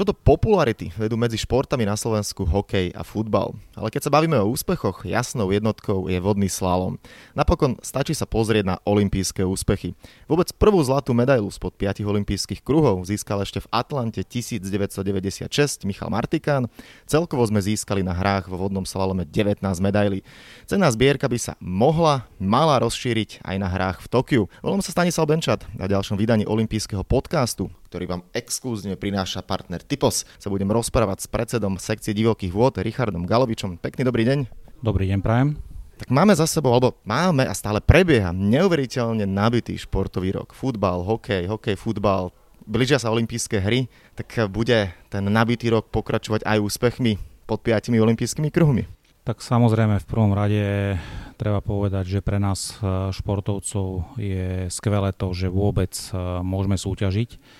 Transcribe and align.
Čo 0.00 0.08
do 0.08 0.16
popularity 0.16 0.88
vedú 0.96 1.20
medzi 1.20 1.36
športami 1.36 1.84
na 1.84 1.92
Slovensku 1.92 2.48
hokej 2.48 2.88
a 2.96 3.04
futbal. 3.04 3.52
Ale 3.76 3.92
keď 3.92 4.08
sa 4.08 4.14
bavíme 4.16 4.32
o 4.40 4.48
úspechoch, 4.48 5.04
jasnou 5.04 5.52
jednotkou 5.52 6.08
je 6.08 6.16
vodný 6.16 6.48
slalom. 6.48 6.96
Napokon 7.36 7.76
stačí 7.84 8.16
sa 8.16 8.24
pozrieť 8.24 8.64
na 8.64 8.76
olympijské 8.88 9.44
úspechy. 9.44 9.92
Vôbec 10.24 10.56
prvú 10.56 10.80
zlatú 10.80 11.12
medailu 11.12 11.52
spod 11.52 11.76
5 11.76 12.00
olympijských 12.00 12.64
kruhov 12.64 13.04
získal 13.04 13.44
ešte 13.44 13.60
v 13.60 13.68
Atlante 13.68 14.24
1996 14.24 15.84
Michal 15.84 16.08
Martikán. 16.08 16.72
Celkovo 17.04 17.44
sme 17.44 17.60
získali 17.60 18.00
na 18.00 18.16
hrách 18.16 18.48
vo 18.48 18.56
vodnom 18.56 18.88
slalome 18.88 19.28
19 19.28 19.60
medailí. 19.84 20.24
Cená 20.64 20.88
zbierka 20.88 21.28
by 21.28 21.36
sa 21.36 21.52
mohla, 21.60 22.24
mala 22.40 22.80
rozšíriť 22.80 23.44
aj 23.44 23.56
na 23.60 23.68
hrách 23.68 24.00
v 24.00 24.08
Tokiu. 24.08 24.42
Volám 24.64 24.80
sa 24.80 24.96
Stanisal 24.96 25.28
Benčat 25.28 25.68
a 25.76 25.84
ďalšom 25.84 26.16
vydaní 26.16 26.48
olympijského 26.48 27.04
podcastu, 27.04 27.68
ktorý 27.90 28.06
vám 28.06 28.22
exkluzívne 28.30 28.94
prináša 28.94 29.42
partner 29.42 29.82
Typos, 29.82 30.22
sa 30.38 30.46
budem 30.46 30.70
rozprávať 30.70 31.26
s 31.26 31.28
predsedom 31.28 31.74
sekcie 31.74 32.14
divokých 32.14 32.54
vôd 32.54 32.78
Richardom 32.78 33.26
Galovičom. 33.26 33.82
Pekný 33.82 34.06
dobrý 34.06 34.22
deň. 34.30 34.46
Dobrý 34.78 35.10
deň, 35.10 35.18
prajem. 35.18 35.58
Tak 35.98 36.06
máme 36.14 36.30
za 36.38 36.46
sebou, 36.46 36.70
alebo 36.70 36.94
máme 37.02 37.42
a 37.42 37.50
stále 37.50 37.82
prebieha 37.82 38.30
neuveriteľne 38.30 39.26
nabitý 39.26 39.74
športový 39.74 40.38
rok. 40.38 40.54
Futbal, 40.54 41.02
hokej, 41.02 41.50
hokej, 41.50 41.74
futbal, 41.74 42.30
blížia 42.62 43.02
sa 43.02 43.10
olympijské 43.10 43.58
hry, 43.58 43.90
tak 44.14 44.38
bude 44.46 44.94
ten 45.10 45.26
nabitý 45.26 45.74
rok 45.74 45.90
pokračovať 45.90 46.46
aj 46.46 46.62
úspechmi 46.62 47.18
pod 47.50 47.58
piatimi 47.66 47.98
olympijskými 47.98 48.54
kruhmi. 48.54 48.86
Tak 49.26 49.42
samozrejme 49.42 49.98
v 49.98 50.08
prvom 50.08 50.30
rade 50.30 50.94
treba 51.34 51.58
povedať, 51.58 52.06
že 52.06 52.20
pre 52.22 52.38
nás 52.38 52.78
eh, 52.78 53.10
športovcov 53.10 54.14
je 54.14 54.70
skvelé 54.70 55.10
to, 55.10 55.34
že 55.34 55.50
vôbec 55.50 55.90
eh, 55.90 56.38
môžeme 56.46 56.78
súťažiť 56.78 57.58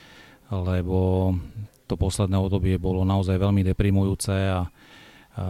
lebo 0.51 1.33
to 1.87 1.95
posledné 1.95 2.39
obdobie 2.39 2.79
bolo 2.79 3.07
naozaj 3.07 3.39
veľmi 3.39 3.63
deprimujúce 3.67 4.31
a 4.31 4.71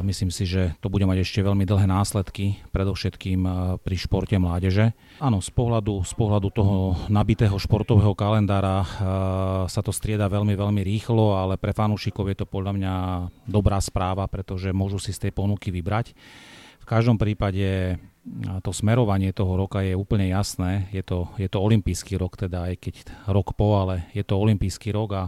myslím 0.05 0.29
si, 0.29 0.45
že 0.45 0.77
to 0.79 0.93
bude 0.93 1.03
mať 1.09 1.25
ešte 1.25 1.41
veľmi 1.41 1.65
dlhé 1.65 1.89
následky, 1.89 2.61
predovšetkým 2.71 3.41
pri 3.81 3.97
športe 3.97 4.37
mládeže. 4.37 4.93
Áno, 5.19 5.41
z 5.41 5.51
pohľadu, 5.51 6.05
z 6.05 6.15
pohľadu 6.15 6.49
toho 6.53 6.77
nabitého 7.09 7.57
športového 7.57 8.13
kalendára 8.13 8.85
sa 9.67 9.81
to 9.81 9.91
strieda 9.91 10.29
veľmi, 10.29 10.53
veľmi 10.53 10.85
rýchlo, 10.85 11.35
ale 11.35 11.57
pre 11.57 11.73
fanúšikov 11.73 12.29
je 12.29 12.37
to 12.45 12.47
podľa 12.47 12.73
mňa 12.77 12.95
dobrá 13.49 13.81
správa, 13.81 14.29
pretože 14.29 14.71
môžu 14.71 15.01
si 15.01 15.17
z 15.17 15.27
tej 15.27 15.33
ponuky 15.35 15.73
vybrať. 15.73 16.13
V 16.81 16.87
každom 16.87 17.17
prípade 17.17 17.97
to 18.61 18.71
smerovanie 18.71 19.33
toho 19.33 19.57
roka 19.57 19.81
je 19.81 19.97
úplne 19.97 20.29
jasné. 20.29 20.93
Je 20.93 21.01
to, 21.01 21.33
je 21.41 21.49
to 21.49 21.59
olimpijský 21.59 22.21
rok, 22.21 22.37
teda 22.37 22.69
aj 22.69 22.75
keď 22.77 22.95
rok 23.33 23.57
po, 23.57 23.81
ale 23.81 24.09
je 24.13 24.21
to 24.21 24.37
olimpijský 24.37 24.93
rok 24.93 25.11
a 25.17 25.25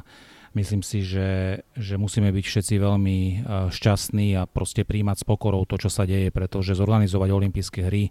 myslím 0.53 0.85
si, 0.85 1.01
že, 1.01 1.63
že 1.73 1.97
musíme 1.97 2.29
byť 2.29 2.45
všetci 2.45 2.75
veľmi 2.77 3.19
e, 3.19 3.35
šťastní 3.73 4.37
a 4.37 4.45
proste 4.45 4.85
príjmať 4.85 5.25
s 5.25 5.29
pokorou 5.29 5.65
to, 5.65 5.81
čo 5.81 5.89
sa 5.89 6.05
deje, 6.05 6.29
pretože 6.29 6.77
zorganizovať 6.77 7.29
olympijské 7.33 7.81
hry 7.89 8.05
e, 8.09 8.11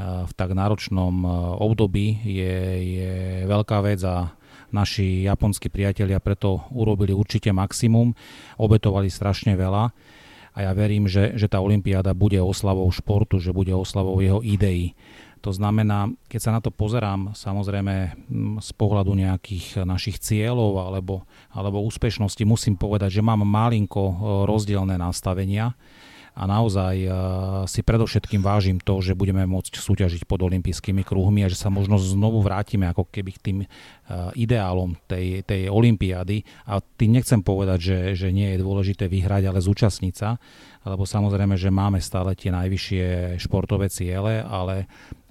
v 0.00 0.32
tak 0.32 0.56
náročnom 0.56 1.14
e, 1.20 1.28
období 1.60 2.24
je, 2.24 2.56
je 2.80 3.14
veľká 3.44 3.84
vec 3.84 4.00
a 4.08 4.32
naši 4.72 5.28
japonskí 5.28 5.68
priatelia 5.68 6.18
preto 6.18 6.64
urobili 6.72 7.12
určite 7.12 7.52
maximum, 7.52 8.16
obetovali 8.56 9.12
strašne 9.12 9.54
veľa 9.54 9.92
a 10.56 10.64
ja 10.64 10.72
verím, 10.72 11.04
že, 11.04 11.36
že 11.36 11.52
tá 11.52 11.60
Olympiáda 11.60 12.16
bude 12.16 12.40
oslavou 12.40 12.88
športu, 12.88 13.36
že 13.36 13.52
bude 13.52 13.76
oslavou 13.76 14.16
jeho 14.24 14.40
ideí. 14.40 14.96
To 15.44 15.52
znamená, 15.52 16.10
keď 16.32 16.40
sa 16.40 16.50
na 16.56 16.64
to 16.64 16.72
pozerám, 16.72 17.36
samozrejme 17.36 18.16
z 18.58 18.70
pohľadu 18.74 19.12
nejakých 19.14 19.84
našich 19.84 20.18
cieľov 20.18 20.80
alebo, 20.80 21.28
alebo 21.52 21.84
úspešnosti, 21.84 22.40
musím 22.48 22.74
povedať, 22.74 23.20
že 23.20 23.22
mám 23.22 23.44
malinko 23.44 24.02
e, 24.02 24.14
rozdielne 24.48 24.96
nastavenia 24.96 25.76
a 26.36 26.44
naozaj 26.44 26.94
uh, 27.08 27.14
si 27.64 27.80
predovšetkým 27.80 28.44
vážim 28.44 28.76
to, 28.76 29.00
že 29.00 29.16
budeme 29.16 29.48
môcť 29.48 29.80
súťažiť 29.80 30.28
pod 30.28 30.44
olympijskými 30.44 31.00
kruhmi 31.00 31.40
a 31.40 31.48
že 31.48 31.56
sa 31.56 31.72
možno 31.72 31.96
znovu 31.96 32.44
vrátime 32.44 32.84
ako 32.92 33.08
keby 33.08 33.30
k 33.32 33.40
tým 33.40 33.58
uh, 33.64 34.28
ideálom 34.36 35.00
tej, 35.08 35.40
tej 35.48 35.72
olympiády. 35.72 36.44
A 36.68 36.84
tým 36.84 37.16
nechcem 37.16 37.40
povedať, 37.40 37.78
že, 37.80 37.98
že 38.12 38.28
nie 38.36 38.52
je 38.52 38.60
dôležité 38.60 39.08
vyhrať, 39.08 39.48
ale 39.48 39.64
zúčastniť 39.64 40.14
sa, 40.14 40.36
lebo 40.84 41.08
samozrejme, 41.08 41.56
že 41.56 41.72
máme 41.72 42.04
stále 42.04 42.36
tie 42.36 42.52
najvyššie 42.52 43.40
športové 43.40 43.88
ciele, 43.88 44.44
ale 44.44 44.84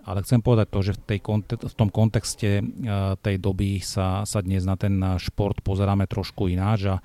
ale 0.05 0.21
chcem 0.21 0.37
povedať 0.37 0.69
to, 0.69 0.79
že 0.85 0.93
v, 0.93 1.17
tej, 1.17 1.19
v 1.65 1.75
tom 1.81 1.89
kontexte 1.89 2.61
uh, 2.61 3.17
tej 3.17 3.41
doby 3.41 3.81
sa, 3.81 4.21
sa 4.25 4.41
dnes 4.41 4.61
na 4.61 4.77
ten 4.77 5.01
šport 5.17 5.61
pozeráme 5.65 6.05
trošku 6.05 6.45
ináč 6.45 6.85
a, 6.89 7.01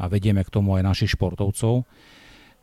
a 0.00 0.08
vedieme 0.08 0.40
k 0.40 0.52
tomu 0.52 0.76
aj 0.80 0.84
našich 0.84 1.12
športovcov 1.12 1.84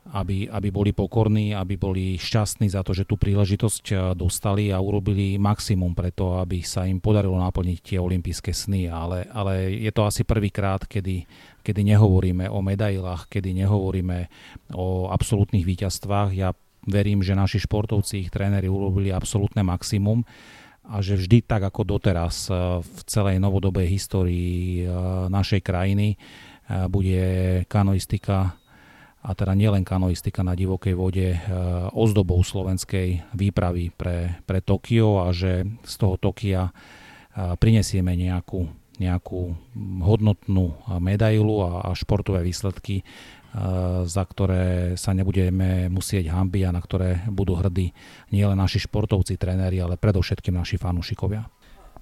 aby, 0.09 0.49
aby 0.49 0.69
boli 0.73 0.91
pokorní, 0.91 1.53
aby 1.53 1.77
boli 1.77 2.17
šťastní 2.17 2.65
za 2.73 2.81
to, 2.81 2.97
že 2.97 3.05
tú 3.05 3.15
príležitosť 3.19 3.85
eh, 3.93 3.97
dostali 4.17 4.73
a 4.73 4.81
urobili 4.81 5.37
maximum 5.37 5.93
preto, 5.93 6.41
aby 6.41 6.65
sa 6.65 6.89
im 6.89 6.97
podarilo 6.97 7.37
naplniť 7.37 7.79
tie 7.93 7.97
olympijské 8.01 8.49
sny. 8.49 8.89
Ale, 8.89 9.29
ale 9.29 9.77
je 9.77 9.91
to 9.93 10.09
asi 10.09 10.25
prvýkrát, 10.25 10.81
kedy, 10.89 11.29
kedy 11.61 11.81
nehovoríme 11.85 12.49
o 12.49 12.59
medailách, 12.65 13.29
kedy 13.29 13.53
nehovoríme 13.53 14.29
o 14.73 15.13
absolútnych 15.13 15.65
víťazstvách. 15.65 16.29
Ja 16.33 16.57
verím, 16.89 17.21
že 17.21 17.37
naši 17.37 17.61
športovci, 17.61 18.25
ich 18.25 18.33
tréneri 18.33 18.65
urobili 18.65 19.13
absolútne 19.13 19.61
maximum 19.61 20.25
a 20.89 21.05
že 21.05 21.21
vždy 21.21 21.45
tak 21.45 21.69
ako 21.69 21.85
doteraz 21.85 22.49
eh, 22.49 22.81
v 22.81 22.99
celej 23.05 23.37
novodobej 23.37 23.85
histórii 23.85 24.83
eh, 24.83 24.89
našej 25.29 25.61
krajiny 25.61 26.17
bude 26.69 27.25
kanoistika 27.65 28.58
a 29.19 29.35
teda 29.35 29.51
nielen 29.51 29.83
kanoistika 29.83 30.47
na 30.47 30.55
divokej 30.55 30.95
vode 30.95 31.35
e, 31.35 31.39
ozdobou 31.91 32.39
slovenskej 32.39 33.35
výpravy 33.35 33.91
pre, 33.91 34.39
pre 34.47 34.63
Tokio 34.63 35.27
a 35.27 35.35
že 35.35 35.67
z 35.83 35.93
toho 35.99 36.15
Tokia 36.15 36.71
e, 36.71 36.71
prinesieme 37.59 38.15
nejakú, 38.15 38.63
nejakú 38.95 39.41
hodnotnú 39.99 40.79
medailu 41.03 41.67
a, 41.67 41.91
a 41.91 41.99
športové 41.99 42.47
výsledky, 42.47 43.03
e, 43.03 43.03
za 44.07 44.23
ktoré 44.23 44.95
sa 44.95 45.11
nebudeme 45.11 45.91
musieť 45.91 46.31
hambiť 46.31 46.63
a 46.63 46.71
na 46.71 46.79
ktoré 46.79 47.27
budú 47.27 47.59
hrdí 47.59 47.91
nielen 48.31 48.55
naši 48.55 48.79
športovci, 48.79 49.35
tréneri, 49.35 49.83
ale 49.83 49.99
predovšetkým 49.99 50.55
naši 50.55 50.79
fanúšikovia. 50.79 51.43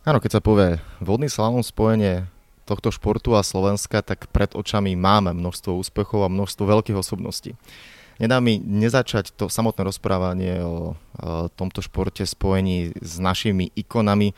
Áno, 0.05 0.21
keď 0.21 0.37
sa 0.37 0.41
povie 0.45 0.77
vodný 1.01 1.33
slalom 1.33 1.65
spojenie 1.65 2.29
tohto 2.67 2.91
športu 2.91 3.39
a 3.39 3.47
Slovenska, 3.47 4.03
tak 4.03 4.27
pred 4.27 4.51
očami 4.51 4.99
máme 4.99 5.31
množstvo 5.31 5.79
úspechov 5.79 6.27
a 6.27 6.33
množstvo 6.33 6.67
veľkých 6.67 6.99
osobností. 6.99 7.55
Nedá 8.17 8.41
mi 8.41 8.57
nezačať 8.57 9.31
to 9.31 9.45
samotné 9.45 9.85
rozprávanie 9.85 10.59
o, 10.59 10.97
tomto 11.53 11.85
športe 11.85 12.25
spojení 12.25 12.97
s 12.97 13.21
našimi 13.21 13.69
ikonami, 13.77 14.33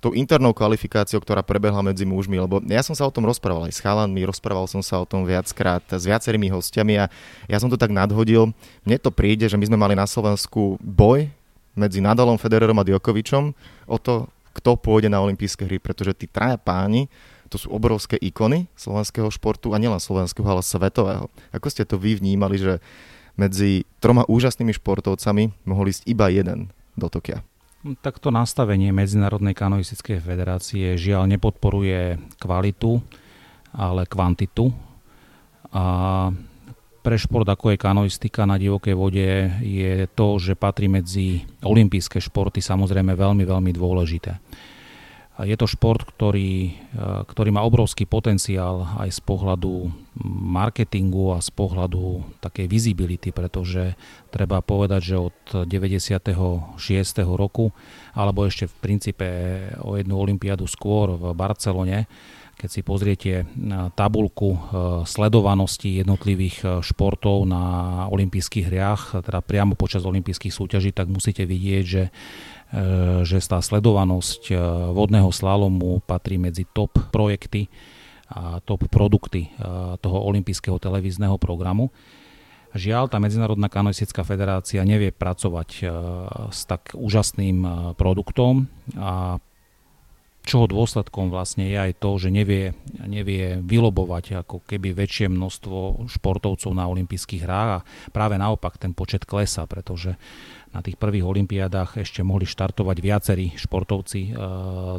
tou 0.00 0.16
internou 0.16 0.56
kvalifikáciou, 0.56 1.20
ktorá 1.20 1.44
prebehla 1.44 1.84
medzi 1.84 2.08
mužmi, 2.08 2.40
lebo 2.40 2.58
ja 2.64 2.80
som 2.80 2.96
sa 2.96 3.04
o 3.04 3.12
tom 3.12 3.28
rozprával 3.28 3.68
aj 3.68 3.76
s 3.76 3.84
chalanmi, 3.84 4.24
rozprával 4.24 4.64
som 4.64 4.80
sa 4.80 4.96
o 4.96 5.06
tom 5.06 5.28
viackrát 5.28 5.84
s 5.84 6.08
viacerými 6.08 6.48
hostiami 6.48 6.94
a 6.96 7.12
ja 7.46 7.58
som 7.60 7.68
to 7.68 7.76
tak 7.76 7.92
nadhodil. 7.92 8.50
Mne 8.82 8.96
to 8.96 9.12
príde, 9.12 9.44
že 9.44 9.60
my 9.60 9.68
sme 9.68 9.78
mali 9.78 9.92
na 9.92 10.08
Slovensku 10.08 10.80
boj 10.80 11.28
medzi 11.76 12.00
Nadalom, 12.00 12.40
Federerom 12.40 12.80
a 12.80 12.84
Djokovičom 12.88 13.52
o 13.86 13.96
to, 14.00 14.26
kto 14.56 14.74
pôjde 14.74 15.12
na 15.12 15.22
olympijské 15.22 15.68
hry, 15.68 15.78
pretože 15.78 16.16
tí 16.16 16.26
traja 16.26 16.58
páni 16.58 17.06
to 17.50 17.58
sú 17.58 17.68
obrovské 17.74 18.14
ikony 18.16 18.70
slovenského 18.78 19.26
športu 19.28 19.74
a 19.74 19.82
nielen 19.82 19.98
slovenského, 19.98 20.46
ale 20.46 20.62
svetového. 20.62 21.26
Ako 21.50 21.66
ste 21.66 21.82
to 21.82 21.98
vy 21.98 22.14
vnímali, 22.14 22.56
že 22.56 22.78
medzi 23.34 23.82
troma 23.98 24.22
úžasnými 24.30 24.70
športovcami 24.70 25.66
mohol 25.66 25.90
ísť 25.90 26.06
iba 26.06 26.30
jeden 26.30 26.70
do 26.94 27.10
Tokia? 27.10 27.42
Tak 28.04 28.20
to 28.20 28.28
nastavenie 28.30 28.92
Medzinárodnej 28.92 29.56
kanoistickej 29.56 30.20
federácie 30.20 31.00
žiaľ 31.00 31.26
nepodporuje 31.26 32.20
kvalitu, 32.36 33.00
ale 33.72 34.04
kvantitu. 34.04 34.70
A 35.72 36.28
pre 37.00 37.16
šport 37.16 37.48
ako 37.48 37.72
je 37.72 37.80
kanoistika 37.80 38.44
na 38.44 38.60
divokej 38.60 38.92
vode 38.92 39.28
je 39.64 40.04
to, 40.12 40.36
že 40.36 40.60
patrí 40.60 40.92
medzi 40.92 41.48
olympijské 41.64 42.20
športy 42.20 42.60
samozrejme 42.60 43.16
veľmi, 43.16 43.48
veľmi 43.48 43.72
dôležité. 43.72 44.36
Je 45.40 45.56
to 45.56 45.64
šport, 45.64 46.04
ktorý, 46.04 46.76
e, 46.92 47.02
ktorý 47.24 47.50
má 47.54 47.64
obrovský 47.64 48.04
potenciál 48.04 48.84
aj 49.00 49.08
z 49.08 49.20
pohľadu 49.24 49.88
marketingu 50.26 51.32
a 51.32 51.40
z 51.40 51.48
pohľadu 51.54 52.36
takej 52.44 52.66
visibility, 52.68 53.30
pretože 53.32 53.96
treba 54.28 54.60
povedať, 54.60 55.00
že 55.00 55.16
od 55.16 55.36
96. 55.64 56.36
roku, 57.38 57.72
alebo 58.12 58.44
ešte 58.44 58.68
v 58.68 58.74
princípe 58.84 59.28
o 59.80 59.96
jednu 59.96 60.18
olympiádu 60.20 60.68
skôr 60.68 61.16
v 61.16 61.32
Barcelone, 61.32 62.04
keď 62.60 62.68
si 62.68 62.80
pozriete 62.84 63.32
e, 63.40 63.44
tabulku 63.96 64.50
e, 64.52 64.60
sledovanosti 65.08 66.04
jednotlivých 66.04 66.84
športov 66.84 67.48
na 67.48 67.64
olympijských 68.12 68.68
hriach, 68.68 69.24
teda 69.24 69.40
priamo 69.40 69.72
počas 69.72 70.04
olympijských 70.04 70.52
súťaží, 70.52 70.92
tak 70.92 71.08
musíte 71.08 71.48
vidieť, 71.48 71.84
že 71.88 72.12
že 73.26 73.36
tá 73.50 73.58
sledovanosť 73.58 74.42
eh, 74.54 74.58
vodného 74.94 75.30
slalomu 75.34 75.98
patrí 76.06 76.38
medzi 76.38 76.66
top 76.70 76.98
projekty 77.10 77.66
a 78.30 78.62
top 78.62 78.86
produkty 78.86 79.50
toho 79.98 80.18
olympijského 80.30 80.78
televízneho 80.78 81.34
programu. 81.34 81.90
Žiaľ, 82.70 83.10
tá 83.10 83.18
Medzinárodná 83.18 83.66
kanoistická 83.66 84.22
federácia 84.22 84.86
nevie 84.86 85.10
pracovať 85.10 85.90
s 86.54 86.62
tak 86.62 86.94
úžasným 86.94 87.66
produktom 87.98 88.70
a 88.94 89.42
čoho 90.40 90.64
dôsledkom 90.64 91.28
vlastne 91.28 91.68
je 91.68 91.76
aj 91.76 91.92
to, 92.00 92.16
že 92.16 92.32
nevie, 92.32 92.72
nevie 93.04 93.60
vylobovať 93.60 94.46
ako 94.46 94.64
keby 94.64 94.96
väčšie 94.96 95.28
množstvo 95.28 96.08
športovcov 96.08 96.72
na 96.72 96.88
olympijských 96.88 97.44
hrách 97.44 97.70
a 97.80 97.84
práve 98.10 98.40
naopak 98.40 98.80
ten 98.80 98.96
počet 98.96 99.28
klesa, 99.28 99.68
pretože 99.68 100.16
na 100.70 100.80
tých 100.82 100.94
prvých 100.94 101.26
olympiádach 101.26 101.98
ešte 101.98 102.22
mohli 102.22 102.46
štartovať 102.46 102.96
viacerí 103.02 103.46
športovci 103.58 104.30
e, 104.30 104.32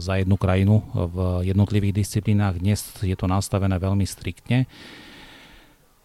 za 0.04 0.20
jednu 0.20 0.36
krajinu 0.36 0.84
v 0.92 1.18
jednotlivých 1.48 2.04
disciplínach. 2.04 2.60
Dnes 2.60 2.84
je 3.00 3.16
to 3.16 3.28
nastavené 3.32 3.80
veľmi 3.80 4.04
striktne 4.04 4.68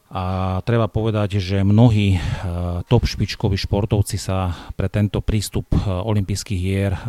a 0.07 0.59
treba 0.63 0.87
povedať, 0.87 1.43
že 1.43 1.67
mnohí 1.67 2.15
e, 2.15 2.19
top 2.87 3.11
špičkoví 3.11 3.59
športovci 3.59 4.15
sa 4.15 4.55
pre 4.79 4.87
tento 4.87 5.19
prístup 5.19 5.67
e, 5.75 5.83
olympijských 5.83 6.61
hier 6.63 6.95
e, 6.95 7.01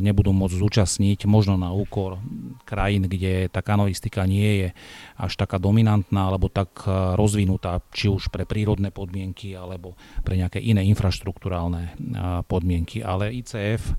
nebudú 0.00 0.32
môcť 0.32 0.56
zúčastniť, 0.56 1.28
možno 1.28 1.60
na 1.60 1.76
úkor 1.76 2.16
krajín, 2.64 3.12
kde 3.12 3.52
tá 3.52 3.60
kanoistika 3.60 4.24
nie 4.24 4.64
je 4.64 4.68
až 5.20 5.32
taká 5.36 5.60
dominantná 5.60 6.32
alebo 6.32 6.48
tak 6.48 6.88
rozvinutá, 7.16 7.84
či 7.92 8.08
už 8.08 8.32
pre 8.32 8.48
prírodné 8.48 8.88
podmienky 8.88 9.52
alebo 9.52 9.92
pre 10.24 10.40
nejaké 10.40 10.56
iné 10.56 10.80
infraštruktúrálne 10.88 11.92
podmienky. 12.48 13.04
Ale 13.04 13.36
ICF 13.36 13.96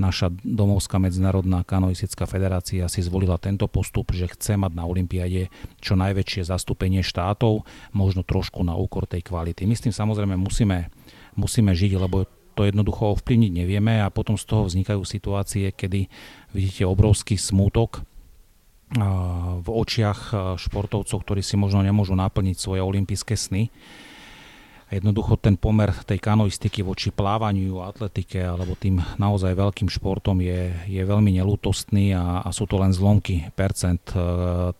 naša 0.00 0.32
domovská 0.44 0.96
medzinárodná 0.96 1.64
kanoistická 1.64 2.24
federácia 2.24 2.88
si 2.88 3.00
zvolila 3.04 3.36
tento 3.36 3.68
postup, 3.68 4.12
že 4.12 4.30
chce 4.30 4.56
mať 4.56 4.72
na 4.72 4.84
Olympiade 4.88 5.52
čo 5.80 5.98
najväčšie 5.98 6.48
zastúpenie 6.48 7.04
štátov, 7.04 7.64
možno 7.92 8.24
trošku 8.24 8.64
na 8.64 8.76
úkor 8.76 9.04
tej 9.04 9.24
kvality. 9.26 9.68
My 9.68 9.74
s 9.76 9.84
tým 9.84 9.94
samozrejme 9.94 10.36
musíme, 10.38 10.88
musíme 11.36 11.72
žiť, 11.76 11.92
lebo 12.00 12.24
to 12.52 12.68
jednoducho 12.68 13.16
ovplyvniť 13.16 13.52
nevieme 13.64 14.04
a 14.04 14.12
potom 14.12 14.36
z 14.36 14.44
toho 14.44 14.68
vznikajú 14.68 15.00
situácie, 15.08 15.72
kedy 15.72 16.08
vidíte 16.52 16.84
obrovský 16.84 17.40
smútok 17.40 18.04
v 19.56 19.68
očiach 19.72 20.52
športovcov, 20.60 21.16
ktorí 21.24 21.40
si 21.40 21.56
možno 21.56 21.80
nemôžu 21.80 22.12
naplniť 22.12 22.56
svoje 22.60 22.84
olympijské 22.84 23.40
sny 23.40 23.72
jednoducho 24.92 25.40
ten 25.40 25.56
pomer 25.56 25.88
tej 26.04 26.20
kanoistiky 26.20 26.84
voči 26.84 27.08
plávaniu, 27.08 27.80
atletike 27.80 28.38
alebo 28.38 28.76
tým 28.76 29.00
naozaj 29.16 29.56
veľkým 29.56 29.88
športom 29.88 30.44
je, 30.44 30.72
je 30.86 31.02
veľmi 31.02 31.32
nelútostný 31.40 32.12
a, 32.12 32.44
a 32.44 32.48
sú 32.52 32.68
to 32.68 32.76
len 32.76 32.92
zlomky 32.92 33.48
percent, 33.56 34.04
e, 34.12 34.20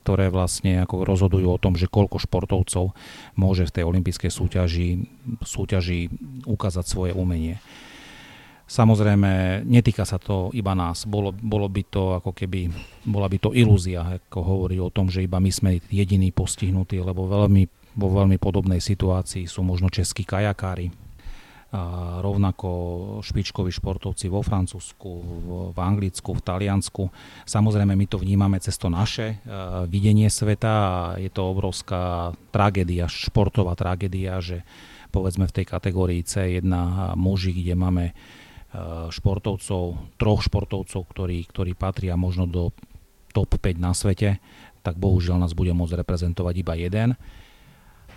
ktoré 0.04 0.28
vlastne 0.28 0.84
ako 0.84 1.08
rozhodujú 1.08 1.48
o 1.48 1.60
tom, 1.60 1.74
že 1.74 1.88
koľko 1.88 2.20
športovcov 2.20 2.92
môže 3.40 3.64
v 3.64 3.74
tej 3.74 3.84
olympijskej 3.88 4.30
súťaži, 4.30 4.88
súťaži 5.40 6.12
ukázať 6.44 6.84
svoje 6.84 7.12
umenie. 7.16 7.56
Samozrejme, 8.72 9.64
netýka 9.68 10.08
sa 10.08 10.16
to 10.16 10.48
iba 10.56 10.72
nás. 10.72 11.04
Bolo, 11.04 11.28
bolo 11.36 11.68
by 11.68 11.82
to 11.92 12.16
ako 12.16 12.32
keby, 12.32 12.72
bola 13.04 13.28
by 13.28 13.36
to 13.36 13.50
ilúzia, 13.52 14.16
ako 14.16 14.40
hovorí 14.40 14.80
o 14.80 14.88
tom, 14.88 15.12
že 15.12 15.28
iba 15.28 15.36
my 15.36 15.52
sme 15.52 15.76
jediní 15.92 16.32
postihnutí, 16.32 16.96
lebo 16.96 17.28
veľmi 17.28 17.81
vo 17.92 18.08
veľmi 18.08 18.40
podobnej 18.40 18.80
situácii 18.80 19.44
sú 19.44 19.60
možno 19.60 19.92
českí 19.92 20.24
kajakári, 20.24 20.92
a 21.72 22.20
rovnako 22.20 22.68
špičkoví 23.24 23.72
športovci 23.72 24.28
vo 24.28 24.44
Francúzsku, 24.44 25.08
v, 25.08 25.48
v 25.72 25.78
Anglicku, 25.80 26.36
v 26.36 26.44
Taliansku. 26.44 27.08
Samozrejme, 27.48 27.96
my 27.96 28.06
to 28.12 28.20
vnímame 28.20 28.60
cez 28.60 28.76
to 28.76 28.92
naše 28.92 29.40
uh, 29.40 29.88
videnie 29.88 30.28
sveta 30.28 30.68
a 30.68 30.92
je 31.16 31.32
to 31.32 31.48
obrovská 31.48 32.36
tragédia, 32.52 33.08
športová 33.08 33.72
tragédia, 33.72 34.36
že 34.44 34.68
povedzme 35.08 35.48
v 35.48 35.56
tej 35.56 35.64
kategórii 35.64 36.20
C1 36.20 36.68
muži, 37.16 37.56
kde 37.56 37.72
máme 37.72 38.04
uh, 38.12 39.08
športovcov, 39.08 40.12
troch 40.20 40.44
športovcov, 40.44 41.08
ktorí, 41.08 41.48
ktorí 41.48 41.72
patria 41.72 42.20
možno 42.20 42.44
do 42.44 42.76
top 43.32 43.56
5 43.56 43.80
na 43.80 43.96
svete, 43.96 44.44
tak 44.84 45.00
bohužiaľ 45.00 45.48
nás 45.48 45.56
bude 45.56 45.72
môcť 45.72 46.04
reprezentovať 46.04 46.54
iba 46.60 46.76
jeden. 46.76 47.16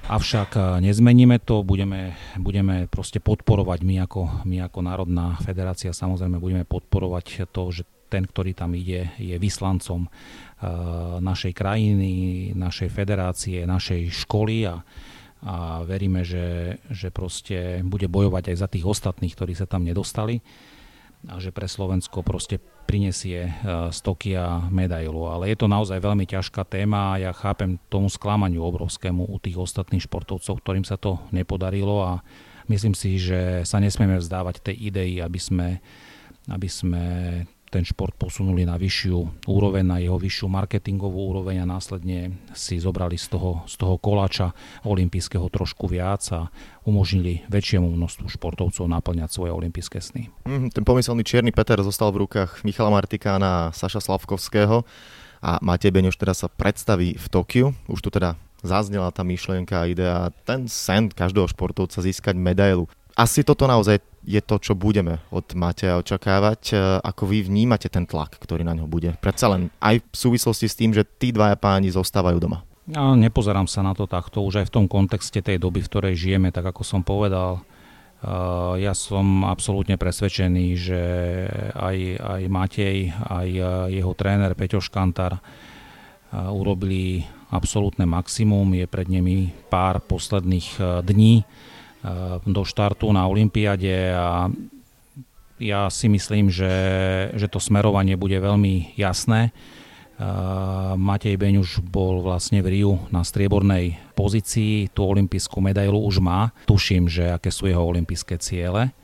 Avšak 0.05 0.49
e, 0.53 0.61
nezmeníme 0.85 1.41
to, 1.41 1.65
budeme, 1.65 2.13
budeme 2.37 2.85
proste 2.85 3.17
podporovať 3.17 3.81
my 3.81 4.05
ako, 4.05 4.45
my 4.45 4.61
ako 4.69 4.79
Národná 4.85 5.33
federácia, 5.41 5.97
samozrejme 5.97 6.37
budeme 6.37 6.61
podporovať 6.61 7.49
to, 7.49 7.73
že 7.73 7.89
ten, 8.05 8.29
ktorý 8.29 8.53
tam 8.53 8.77
ide, 8.77 9.17
je 9.17 9.33
vyslancom 9.41 10.05
uh, 10.05 11.17
našej 11.17 11.57
krajiny, 11.57 12.53
našej 12.53 12.93
federácie, 12.93 13.65
našej 13.65 14.13
školy 14.13 14.69
a, 14.69 14.77
a 15.41 15.81
veríme, 15.81 16.21
že, 16.21 16.77
že 16.93 17.09
proste 17.09 17.81
bude 17.81 18.05
bojovať 18.05 18.53
aj 18.53 18.57
za 18.61 18.67
tých 18.69 18.85
ostatných, 18.85 19.33
ktorí 19.33 19.57
sa 19.57 19.65
tam 19.65 19.89
nedostali 19.89 20.37
a 21.29 21.41
že 21.41 21.49
pre 21.49 21.65
Slovensko 21.65 22.21
proste 22.21 22.61
prinesie 22.85 23.49
e, 23.49 23.51
z 23.89 23.97
Tokia 24.05 24.69
medailu. 24.69 25.25
Ale 25.25 25.49
je 25.49 25.57
to 25.57 25.67
naozaj 25.69 25.97
veľmi 25.97 26.29
ťažká 26.29 26.65
téma 26.67 27.15
a 27.15 27.29
ja 27.29 27.31
chápem 27.33 27.81
tomu 27.89 28.11
sklamaniu 28.11 28.61
obrovskému 28.61 29.25
u 29.25 29.37
tých 29.41 29.57
ostatných 29.57 30.05
športovcov, 30.05 30.61
ktorým 30.61 30.85
sa 30.85 30.99
to 30.99 31.17
nepodarilo 31.33 32.03
a 32.05 32.13
myslím 32.69 32.93
si, 32.93 33.17
že 33.17 33.65
sa 33.65 33.81
nesmieme 33.81 34.21
vzdávať 34.21 34.61
tej 34.61 34.75
idei, 34.93 35.11
aby 35.21 35.39
sme, 35.41 35.81
aby 36.49 36.69
sme 36.69 37.03
ten 37.69 37.83
šport 37.83 38.15
posunuli 38.15 38.63
na 38.63 38.79
vyššiu 38.79 39.47
úroveň, 39.49 39.83
na 39.83 39.97
jeho 39.99 40.15
vyššiu 40.15 40.47
marketingovú 40.47 41.35
úroveň 41.35 41.65
a 41.65 41.69
následne 41.69 42.37
si 42.55 42.79
zobrali 42.79 43.19
z 43.19 43.35
toho, 43.35 43.65
z 43.65 43.75
toho 43.75 43.99
koláča 43.99 44.55
olympijského 44.85 45.49
trošku 45.49 45.89
viac 45.89 46.23
a 46.31 46.47
umožnili 46.85 47.43
väčšiemu 47.51 47.89
množstvu 47.89 48.29
športovcov 48.29 48.85
naplňať 48.85 49.29
svoje 49.33 49.51
olympijské 49.51 49.99
sny. 49.99 50.29
Mm, 50.45 50.71
ten 50.71 50.83
pomyselný 50.85 51.25
čierny 51.25 51.51
Peter 51.51 51.81
zostal 51.81 52.13
v 52.13 52.25
rukách 52.25 52.61
Michala 52.63 52.93
Martikána 52.93 53.69
a 53.69 53.71
Saša 53.73 53.99
Slavkovského 53.99 54.85
a 55.41 55.51
Matej 55.61 55.93
Beňoš 55.93 56.17
teda 56.17 56.33
sa 56.33 56.47
predstaví 56.49 57.17
v 57.17 57.25
Tokiu. 57.29 57.67
Už 57.85 58.01
tu 58.01 58.09
teda 58.09 58.39
zaznela 58.65 59.13
tá 59.13 59.21
myšlienka 59.21 59.85
a 59.85 59.89
idea, 59.89 60.33
ten 60.43 60.65
sen 60.65 61.13
každého 61.13 61.45
športovca 61.45 62.01
získať 62.01 62.33
medailu. 62.33 62.89
Asi 63.15 63.47
toto 63.47 63.63
naozaj 63.63 64.03
je 64.27 64.43
to, 64.43 64.59
čo 64.59 64.75
budeme 64.75 65.23
od 65.31 65.47
Mateja 65.55 65.95
očakávať. 65.95 66.61
E, 66.73 66.75
ako 66.99 67.31
vy 67.31 67.47
vnímate 67.47 67.87
ten 67.87 68.03
tlak, 68.03 68.35
ktorý 68.35 68.67
na 68.67 68.75
ňo 68.75 68.91
bude? 68.91 69.15
Predsa 69.23 69.55
len 69.55 69.71
aj 69.79 70.03
v 70.03 70.15
súvislosti 70.19 70.67
s 70.67 70.75
tým, 70.75 70.91
že 70.91 71.07
tí 71.07 71.31
dvaja 71.31 71.55
páni 71.55 71.95
zostávajú 71.95 72.43
doma. 72.43 72.67
Ja 72.91 73.15
nepozerám 73.15 73.71
sa 73.71 73.87
na 73.87 73.95
to 73.95 74.03
takto, 74.05 74.43
už 74.43 74.61
aj 74.61 74.67
v 74.67 74.75
tom 74.75 74.85
kontexte 74.91 75.39
tej 75.39 75.57
doby, 75.63 75.79
v 75.79 75.89
ktorej 75.89 76.13
žijeme, 76.19 76.51
tak 76.51 76.67
ako 76.67 76.83
som 76.83 77.07
povedal, 77.07 77.63
e, 78.19 78.31
ja 78.83 78.91
som 78.91 79.47
absolútne 79.47 79.95
presvedčený, 79.95 80.67
že 80.75 81.01
aj, 81.71 81.97
aj 82.19 82.41
Matej, 82.51 83.15
aj 83.15 83.47
e, 83.47 83.63
jeho 83.95 84.11
tréner 84.11 84.51
Peťo 84.59 84.83
Škantar 84.83 85.39
urobili 86.35 87.23
absolútne 87.47 88.03
maximum. 88.03 88.75
Je 88.75 88.91
pred 88.91 89.07
nimi 89.07 89.55
pár 89.71 90.03
posledných 90.03 90.99
dní 91.07 91.47
do 92.45 92.61
štartu 92.61 93.09
na 93.09 93.25
Olympiade 93.25 94.13
a 94.13 94.49
ja 95.55 95.87
si 95.87 96.11
myslím, 96.11 96.51
že, 96.51 96.73
že 97.31 97.47
to 97.47 97.63
smerovanie 97.63 98.19
bude 98.19 98.35
veľmi 98.35 98.97
jasné. 98.99 99.55
Uh, 100.15 100.95
Matej 100.95 101.35
Beň 101.35 101.59
už 101.59 101.83
bol 101.83 102.23
vlastne 102.23 102.63
v 102.63 102.71
Riu 102.71 102.93
na 103.11 103.19
striebornej 103.19 104.15
pozícii, 104.15 104.87
tú 104.95 105.03
olympijskú 105.03 105.59
medailu 105.59 105.99
už 105.99 106.23
má. 106.23 106.55
Tuším, 106.71 107.11
že 107.11 107.35
aké 107.35 107.51
sú 107.51 107.67
jeho 107.67 107.83
olympijské 107.83 108.39
ciele, 108.39 108.95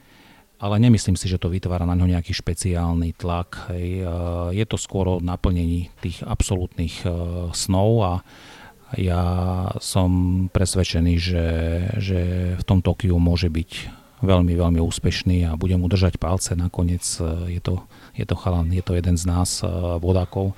ale 0.55 0.75
nemyslím 0.79 1.19
si, 1.19 1.27
že 1.27 1.35
to 1.35 1.51
vytvára 1.51 1.83
na 1.83 1.99
ňo 1.99 2.15
nejaký 2.15 2.31
špeciálny 2.31 3.15
tlak. 3.19 3.67
Uh, 3.67 4.51
je 4.55 4.63
to 4.63 4.79
skôr 4.79 5.07
o 5.07 5.23
naplnení 5.23 5.91
tých 5.99 6.23
absolútnych 6.23 7.03
snov 7.51 7.91
a 8.07 8.13
ja 8.99 9.23
som 9.79 10.11
presvedčený, 10.51 11.13
že, 11.15 11.47
že 11.99 12.19
v 12.59 12.63
tom 12.67 12.83
Tokiu 12.83 13.15
môže 13.15 13.47
byť 13.47 14.01
veľmi, 14.21 14.53
veľmi 14.53 14.79
úspešný 14.79 15.49
a 15.49 15.57
budem 15.57 15.81
mu 15.81 15.87
držať 15.89 16.21
palce. 16.21 16.53
Nakoniec 16.53 17.03
e, 17.17 17.57
je 17.57 17.61
to, 17.61 17.83
je 18.13 18.25
to 18.25 18.35
chalan, 18.37 18.69
je 18.69 18.83
to 18.85 18.93
jeden 18.95 19.17
z 19.17 19.25
nás 19.25 19.65
e, 19.65 19.67
vodákov. 19.97 20.53
E, 20.53 20.55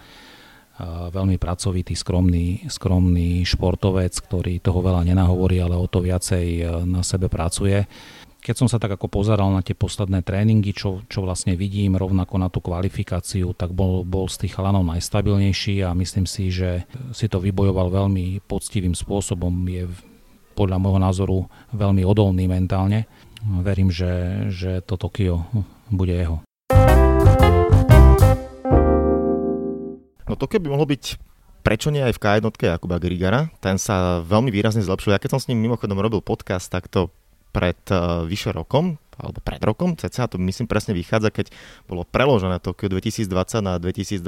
veľmi 1.10 1.40
pracovitý, 1.40 1.96
skromný, 1.96 2.68
skromný 2.68 3.48
športovec, 3.48 4.14
ktorý 4.14 4.60
toho 4.60 4.80
veľa 4.84 5.08
nenahovorí, 5.08 5.64
ale 5.64 5.80
o 5.80 5.88
to 5.88 6.04
viacej 6.04 6.68
na 6.84 7.02
sebe 7.02 7.32
pracuje 7.32 7.88
keď 8.44 8.56
som 8.60 8.68
sa 8.68 8.76
tak 8.76 9.00
ako 9.00 9.08
pozeral 9.08 9.48
na 9.56 9.64
tie 9.64 9.72
posledné 9.72 10.20
tréningy, 10.20 10.76
čo, 10.76 11.00
čo 11.08 11.24
vlastne 11.24 11.56
vidím, 11.56 11.96
rovnako 11.96 12.36
na 12.36 12.52
tú 12.52 12.60
kvalifikáciu, 12.60 13.56
tak 13.56 13.72
bol, 13.72 14.04
bol 14.04 14.28
z 14.28 14.44
tých 14.44 14.60
chalanov 14.60 14.84
najstabilnejší 14.84 15.80
a 15.88 15.96
myslím 15.96 16.28
si, 16.28 16.52
že 16.52 16.84
si 17.16 17.32
to 17.32 17.40
vybojoval 17.40 17.88
veľmi 17.88 18.44
poctivým 18.44 18.92
spôsobom. 18.92 19.56
Je 19.72 19.88
podľa 20.60 20.76
môjho 20.76 21.00
názoru 21.00 21.38
veľmi 21.72 22.04
odolný 22.04 22.52
mentálne. 22.52 23.08
Verím, 23.64 23.88
že, 23.88 24.46
že 24.52 24.84
to 24.84 25.00
Tokio 25.00 25.48
bude 25.88 26.12
jeho. 26.12 26.44
No 30.28 30.36
to 30.36 30.52
keby 30.52 30.68
mohlo 30.68 30.84
byť 30.84 31.16
prečo 31.64 31.96
nie 31.96 32.04
aj 32.04 32.20
v 32.20 32.22
K1 32.28 32.44
Jakuba 32.60 33.00
Grigara? 33.00 33.48
Ten 33.64 33.80
sa 33.80 34.20
veľmi 34.20 34.52
výrazne 34.52 34.84
zlepšil. 34.84 35.16
Ja 35.16 35.24
keď 35.24 35.40
som 35.40 35.40
s 35.40 35.48
ním 35.48 35.64
mimochodom 35.64 35.96
robil 35.96 36.20
podcast 36.20 36.68
takto 36.68 37.08
pred 37.54 37.78
uh, 37.94 38.26
vyše 38.26 38.50
rokom, 38.50 38.98
alebo 39.14 39.38
pred 39.46 39.62
rokom, 39.62 39.94
cca 39.94 40.26
to 40.26 40.42
myslím 40.42 40.66
presne 40.66 40.98
vychádza, 40.98 41.30
keď 41.30 41.54
bolo 41.86 42.02
preložené 42.04 42.58
Tokio 42.58 42.90
2020 42.90 43.62
na 43.62 43.78
2021, 43.78 44.26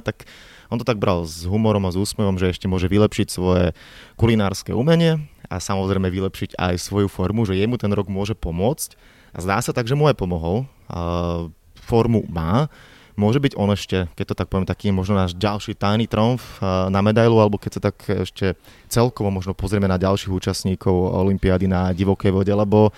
tak 0.00 0.24
on 0.70 0.78
to 0.78 0.86
tak 0.86 1.02
bral 1.02 1.26
s 1.26 1.44
humorom 1.44 1.82
a 1.84 1.90
s 1.90 1.98
úsmevom, 1.98 2.38
že 2.38 2.54
ešte 2.54 2.70
môže 2.70 2.86
vylepšiť 2.86 3.26
svoje 3.26 3.74
kulinárske 4.14 4.70
umenie 4.70 5.26
a 5.50 5.58
samozrejme 5.58 6.06
vylepšiť 6.06 6.54
aj 6.54 6.78
svoju 6.78 7.10
formu, 7.10 7.42
že 7.42 7.58
jemu 7.58 7.74
ten 7.74 7.90
rok 7.90 8.06
môže 8.06 8.38
pomôcť. 8.38 8.94
A 9.34 9.38
zdá 9.42 9.58
sa 9.58 9.74
tak, 9.74 9.90
že 9.90 9.98
mu 9.98 10.06
aj 10.06 10.14
pomohol. 10.18 10.70
Uh, 10.86 11.50
formu 11.82 12.22
má, 12.30 12.70
môže 13.20 13.36
byť 13.36 13.52
on 13.60 13.70
ešte, 13.76 14.08
keď 14.16 14.24
to 14.32 14.38
tak 14.40 14.48
poviem, 14.48 14.64
taký 14.64 14.88
možno 14.88 15.20
náš 15.20 15.36
ďalší 15.36 15.76
tajný 15.76 16.08
tromf 16.08 16.56
na 16.64 17.04
medailu, 17.04 17.36
alebo 17.36 17.60
keď 17.60 17.70
sa 17.76 17.82
tak 17.92 18.00
ešte 18.08 18.56
celkovo 18.88 19.28
možno 19.28 19.52
pozrieme 19.52 19.84
na 19.84 20.00
ďalších 20.00 20.32
účastníkov 20.32 20.90
Olympiády 21.20 21.68
na 21.68 21.92
divokej 21.92 22.32
vode, 22.32 22.50
lebo 22.50 22.90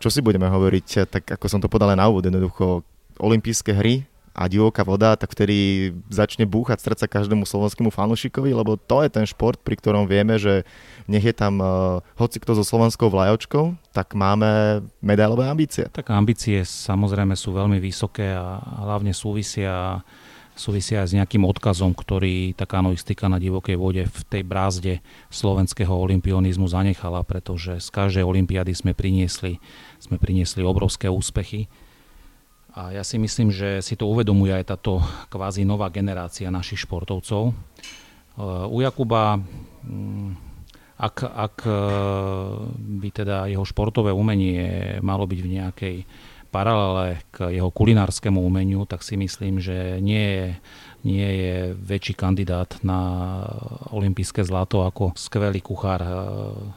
čo 0.00 0.08
si 0.08 0.24
budeme 0.24 0.48
hovoriť, 0.48 1.12
tak 1.12 1.36
ako 1.36 1.46
som 1.46 1.60
to 1.60 1.68
podal 1.68 1.92
na 1.92 2.08
úvod, 2.08 2.24
jednoducho 2.24 2.80
olympijské 3.20 3.76
hry 3.76 4.09
a 4.30 4.46
divoká 4.46 4.86
voda, 4.86 5.18
tak 5.18 5.34
vtedy 5.34 5.90
začne 6.06 6.46
búchať 6.46 6.80
srdca 6.80 7.10
každému 7.10 7.42
slovenskému 7.42 7.90
fanúšikovi, 7.90 8.54
lebo 8.54 8.78
to 8.78 9.02
je 9.02 9.10
ten 9.10 9.26
šport, 9.26 9.58
pri 9.58 9.74
ktorom 9.74 10.06
vieme, 10.06 10.38
že 10.38 10.62
nech 11.10 11.26
je 11.26 11.34
tam 11.34 11.58
uh, 11.58 11.98
hoci 12.14 12.38
kto 12.38 12.54
so 12.54 12.64
slovenskou 12.64 13.10
vlajočkou, 13.10 13.74
tak 13.90 14.14
máme 14.14 14.80
medailové 15.02 15.50
ambície. 15.50 15.90
Tak 15.90 16.14
ambície 16.14 16.62
samozrejme 16.62 17.34
sú 17.34 17.50
veľmi 17.50 17.82
vysoké 17.82 18.30
a 18.30 18.62
hlavne 18.86 19.10
súvisia 19.10 20.00
súvisia 20.60 21.00
aj 21.00 21.08
s 21.08 21.16
nejakým 21.16 21.40
odkazom, 21.48 21.96
ktorý 21.96 22.52
tá 22.52 22.68
kanoistika 22.68 23.32
na 23.32 23.40
divokej 23.40 23.80
vode 23.80 24.04
v 24.04 24.20
tej 24.28 24.42
brázde 24.44 24.92
slovenského 25.32 25.88
olimpionizmu 25.88 26.68
zanechala, 26.68 27.24
pretože 27.24 27.80
z 27.80 27.88
každej 27.88 28.28
olympiády 28.28 28.76
sme 28.76 28.92
priniesli, 28.92 29.56
sme 29.96 30.20
priniesli 30.20 30.60
obrovské 30.60 31.08
úspechy 31.08 31.72
a 32.74 32.94
ja 32.94 33.02
si 33.02 33.18
myslím, 33.18 33.50
že 33.50 33.82
si 33.82 33.98
to 33.98 34.06
uvedomuje 34.06 34.54
aj 34.54 34.64
táto 34.76 35.02
kvázi 35.26 35.66
nová 35.66 35.90
generácia 35.90 36.54
našich 36.54 36.86
športovcov. 36.86 37.50
E, 37.50 37.52
u 38.70 38.78
Jakuba, 38.78 39.42
mm, 39.82 40.30
ak, 41.00 41.16
ak 41.26 41.56
e, 41.66 41.80
by 42.78 43.08
teda 43.10 43.50
jeho 43.50 43.66
športové 43.66 44.14
umenie 44.14 44.98
malo 45.02 45.26
byť 45.26 45.40
v 45.42 45.52
nejakej 45.58 45.96
paralele 46.50 47.22
k 47.30 47.54
jeho 47.54 47.70
kulinárskému 47.70 48.42
umeniu, 48.42 48.86
tak 48.86 49.06
si 49.06 49.14
myslím, 49.14 49.62
že 49.62 50.02
nie 50.02 50.22
je 50.22 50.46
nie 51.00 51.24
je 51.24 51.56
väčší 51.72 52.12
kandidát 52.12 52.76
na 52.84 53.00
olympijské 53.88 54.44
zlato 54.44 54.84
ako 54.84 55.16
skvelý 55.16 55.64
kuchár 55.64 56.00
eh, 56.04 56.12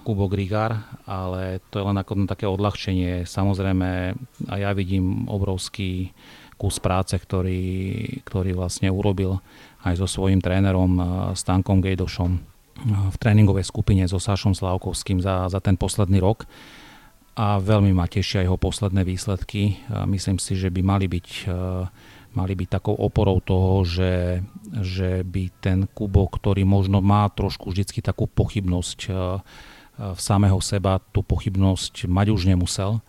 Kubo 0.08 0.32
Grigár, 0.32 0.80
ale 1.03 1.60
to 1.68 1.84
je 1.84 1.88
len 1.88 1.98
ako 2.00 2.24
také 2.24 2.48
odľahčenie. 2.48 3.27
Samozrejme, 3.27 4.15
a 4.48 4.56
ja 4.56 4.72
vidím 4.72 5.27
obrovský 5.27 6.15
kus 6.56 6.80
práce, 6.80 7.20
ktorý, 7.20 7.63
ktorý 8.24 8.56
vlastne 8.56 8.88
urobil 8.88 9.44
aj 9.84 10.00
so 10.00 10.08
svojím 10.08 10.39
trénerom 10.39 10.92
eh, 10.96 11.06
Stankom 11.36 11.84
Gejdošom 11.84 12.32
eh, 12.32 12.42
v 13.12 13.15
tréningovej 13.20 13.68
skupine 13.68 14.08
so 14.08 14.24
Sášom 14.24 14.56
Slavkovským 14.56 15.20
za, 15.20 15.51
za 15.51 15.60
ten 15.60 15.75
posledný 15.75 16.24
rok 16.24 16.48
a 17.34 17.58
veľmi 17.58 17.92
ma 17.98 18.06
tešia 18.06 18.46
jeho 18.46 18.62
posledné 18.62 19.01
výsledky. 19.01 19.82
Myslím 20.06 20.38
si, 20.38 20.53
že 20.53 20.70
by 20.70 20.86
mali 20.86 21.10
byť 21.10 21.50
mali 22.33 22.53
byť 22.57 22.69
takou 22.69 22.95
oporou 22.97 23.41
toho, 23.41 23.85
že, 23.85 24.43
že 24.81 25.21
by 25.21 25.43
ten 25.61 25.85
Kubo, 25.89 26.25
ktorý 26.29 26.65
možno 26.65 26.99
má 26.99 27.29
trošku 27.31 27.69
vždycky 27.71 28.01
takú 28.01 28.25
pochybnosť 28.29 28.99
e, 29.05 29.09
e, 29.09 29.15
v 30.13 30.19
samého 30.19 30.57
seba, 30.59 31.01
tú 31.13 31.21
pochybnosť 31.25 32.09
mať 32.09 32.27
už 32.33 32.41
nemusel, 32.49 33.01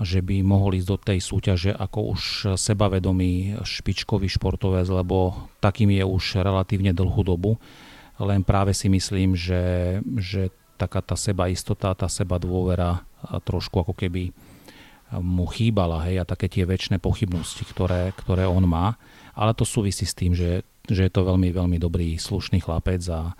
že 0.00 0.24
by 0.24 0.40
mohol 0.40 0.78
ísť 0.78 0.88
do 0.88 0.98
tej 0.98 1.18
súťaže 1.20 1.70
ako 1.76 2.16
už 2.16 2.22
sebavedomý 2.56 3.60
špičkový 3.60 4.26
športovec, 4.26 4.88
lebo 4.88 5.48
takým 5.60 5.92
je 5.92 6.02
už 6.02 6.40
relatívne 6.40 6.96
dlhú 6.96 7.22
dobu. 7.22 7.60
Len 8.16 8.40
práve 8.40 8.72
si 8.72 8.88
myslím, 8.88 9.36
že, 9.36 9.98
že 10.16 10.48
taká 10.80 11.04
tá 11.04 11.14
seba 11.14 11.46
istota, 11.52 11.92
tá 11.92 12.08
seba 12.08 12.40
dôvera 12.40 13.04
trošku 13.44 13.84
ako 13.84 13.94
keby 13.94 14.34
mu 15.20 15.44
chýbala, 15.50 16.08
hej, 16.08 16.22
a 16.22 16.28
také 16.28 16.48
tie 16.48 16.64
väčšie 16.64 16.96
pochybnosti, 16.96 17.68
ktoré, 17.68 18.16
ktoré 18.16 18.48
on 18.48 18.64
má. 18.64 18.96
Ale 19.36 19.52
to 19.52 19.68
súvisí 19.68 20.08
s 20.08 20.16
tým, 20.16 20.32
že, 20.32 20.64
že 20.88 21.08
je 21.08 21.12
to 21.12 21.28
veľmi, 21.28 21.52
veľmi 21.52 21.76
dobrý, 21.76 22.16
slušný 22.16 22.64
chlapec 22.64 23.00
a, 23.12 23.36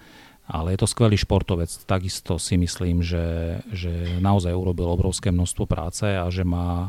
ale 0.49 0.75
je 0.75 0.79
to 0.85 0.91
skvelý 0.91 1.17
športovec. 1.17 1.71
Takisto 1.89 2.37
si 2.37 2.61
myslím, 2.61 3.01
že, 3.01 3.61
že 3.73 4.21
naozaj 4.21 4.53
urobil 4.53 4.89
obrovské 4.91 5.33
množstvo 5.33 5.65
práce 5.65 6.05
a 6.05 6.29
že 6.29 6.45
má 6.45 6.69
e, 6.85 6.89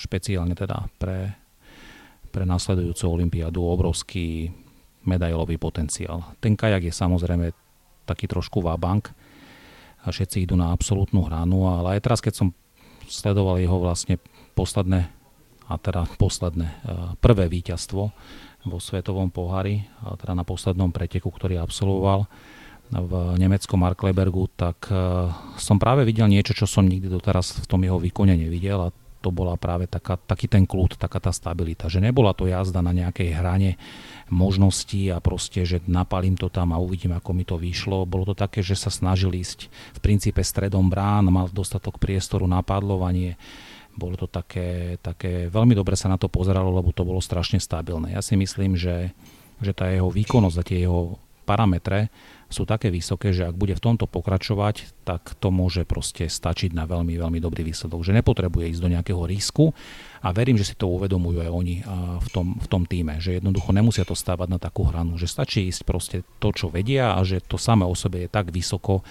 špeciálne 0.00 0.52
teda 0.52 0.88
pre, 1.00 1.32
pre 2.28 2.44
následujúcu 2.44 3.04
olympiádu 3.08 3.62
obrovský 3.62 4.50
medailový 5.04 5.60
potenciál. 5.60 6.34
Ten 6.40 6.56
kajak 6.56 6.88
je 6.88 6.94
samozrejme 6.96 7.52
taký 8.08 8.28
trošku 8.28 8.60
vábank 8.60 9.12
a 10.04 10.12
všetci 10.12 10.44
idú 10.44 10.56
na 10.56 10.72
absolútnu 10.72 11.24
hranu, 11.24 11.68
ale 11.68 11.96
aj 11.96 12.00
teraz, 12.04 12.20
keď 12.20 12.34
som 12.36 12.48
sledoval 13.08 13.60
jeho 13.60 13.78
vlastne 13.80 14.20
posledné, 14.54 15.10
a 15.64 15.74
teda 15.80 16.04
posledné, 16.20 16.68
e, 16.68 16.76
prvé 17.18 17.48
víťazstvo 17.48 18.02
vo 18.64 18.78
svetovom 18.80 19.28
pohári, 19.28 19.84
a 20.04 20.16
teda 20.16 20.32
na 20.32 20.44
poslednom 20.44 20.92
preteku, 20.92 21.28
ktorý 21.28 21.60
absolvoval 21.60 22.28
v 22.92 23.12
nemeckom 23.40 23.80
Marklebergu, 23.80 24.48
tak 24.54 24.88
e, 24.88 25.28
som 25.56 25.80
práve 25.80 26.04
videl 26.04 26.28
niečo, 26.28 26.52
čo 26.52 26.68
som 26.68 26.84
nikdy 26.84 27.08
doteraz 27.08 27.60
v 27.60 27.66
tom 27.68 27.80
jeho 27.80 27.96
výkone 27.96 28.36
nevidel 28.36 28.88
a 28.88 28.94
to 29.24 29.32
bola 29.32 29.56
práve 29.56 29.88
taká, 29.88 30.20
taký 30.20 30.52
ten 30.52 30.68
kľud, 30.68 31.00
taká 31.00 31.16
tá 31.16 31.32
stabilita, 31.32 31.88
že 31.88 32.04
nebola 32.04 32.36
to 32.36 32.44
jazda 32.44 32.84
na 32.84 32.92
nejakej 32.92 33.32
hrane 33.32 33.80
možností 34.28 35.08
a 35.08 35.24
proste, 35.24 35.64
že 35.64 35.80
napalím 35.88 36.36
to 36.36 36.52
tam 36.52 36.76
a 36.76 36.82
uvidím, 36.82 37.16
ako 37.16 37.30
mi 37.32 37.48
to 37.48 37.56
vyšlo. 37.56 38.04
Bolo 38.04 38.28
to 38.28 38.36
také, 38.36 38.60
že 38.60 38.76
sa 38.76 38.92
snažil 38.92 39.32
ísť 39.32 39.72
v 39.96 39.98
princípe 40.04 40.44
stredom 40.44 40.92
brán, 40.92 41.32
mal 41.32 41.48
dostatok 41.48 41.96
priestoru 41.96 42.44
na 42.44 42.60
padlovanie, 42.60 43.40
bolo 43.96 44.18
to 44.20 44.28
také, 44.28 45.00
také, 45.00 45.48
veľmi 45.48 45.72
dobre 45.72 45.96
sa 45.96 46.10
na 46.10 46.20
to 46.20 46.28
pozeralo, 46.28 46.68
lebo 46.74 46.90
to 46.90 47.06
bolo 47.06 47.22
strašne 47.22 47.62
stabilné. 47.62 48.12
Ja 48.12 48.20
si 48.20 48.34
myslím, 48.34 48.76
že, 48.76 49.14
že 49.62 49.72
tá 49.72 49.88
jeho 49.88 50.10
výkonnosť 50.10 50.56
a 50.60 50.66
tie 50.66 50.78
jeho 50.84 51.16
parametre 51.46 52.10
sú 52.52 52.68
také 52.68 52.92
vysoké, 52.92 53.34
že 53.34 53.48
ak 53.48 53.56
bude 53.58 53.74
v 53.74 53.82
tomto 53.82 54.06
pokračovať, 54.06 55.04
tak 55.04 55.34
to 55.42 55.50
môže 55.50 55.82
proste 55.88 56.30
stačiť 56.30 56.70
na 56.76 56.86
veľmi, 56.86 57.18
veľmi 57.18 57.38
dobrý 57.42 57.66
výsledok. 57.66 58.04
Že 58.04 58.22
nepotrebuje 58.22 58.70
ísť 58.70 58.82
do 58.84 58.92
nejakého 58.92 59.22
risku 59.26 59.74
a 60.22 60.30
verím, 60.30 60.60
že 60.60 60.68
si 60.68 60.74
to 60.78 60.86
uvedomujú 60.88 61.42
aj 61.44 61.50
oni 61.50 61.76
v 62.20 62.28
tom, 62.30 62.46
v 62.60 62.66
tom 62.70 62.82
týme, 62.86 63.18
že 63.18 63.42
jednoducho 63.42 63.74
nemusia 63.74 64.06
to 64.06 64.14
stávať 64.14 64.48
na 64.54 64.58
takú 64.62 64.86
hranu, 64.86 65.18
že 65.18 65.26
stačí 65.26 65.66
ísť 65.68 65.82
proste 65.82 66.16
to, 66.38 66.54
čo 66.54 66.70
vedia 66.70 67.16
a 67.16 67.20
že 67.26 67.42
to 67.42 67.58
samé 67.58 67.84
o 67.84 67.96
sebe 67.96 68.24
je 68.24 68.28
tak 68.30 68.54
vysoko, 68.54 69.02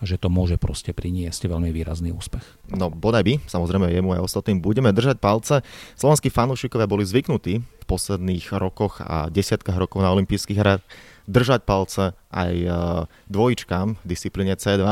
že 0.00 0.16
to 0.16 0.32
môže 0.32 0.56
proste 0.56 0.96
priniesť 0.96 1.44
veľmi 1.44 1.76
výrazný 1.76 2.08
úspech. 2.16 2.72
No 2.72 2.88
bodaj 2.88 3.20
by, 3.20 3.34
samozrejme 3.44 3.92
jemu 3.92 4.16
aj 4.16 4.24
ostatným 4.32 4.64
budeme 4.64 4.96
držať 4.96 5.20
palce. 5.20 5.60
Slovenskí 5.92 6.32
fanúšikovia 6.32 6.88
boli 6.88 7.04
zvyknutí 7.04 7.60
v 7.60 7.84
posledných 7.84 8.48
rokoch 8.56 9.04
a 9.04 9.28
desiatkách 9.28 9.76
rokov 9.76 10.00
na 10.00 10.08
olympijských 10.16 10.56
hrách 10.56 10.80
držať 11.30 11.62
palce 11.62 12.18
aj 12.34 12.52
e, 12.58 12.68
dvojičkám 13.30 14.02
v 14.02 14.06
disciplíne 14.06 14.58
C2. 14.58 14.82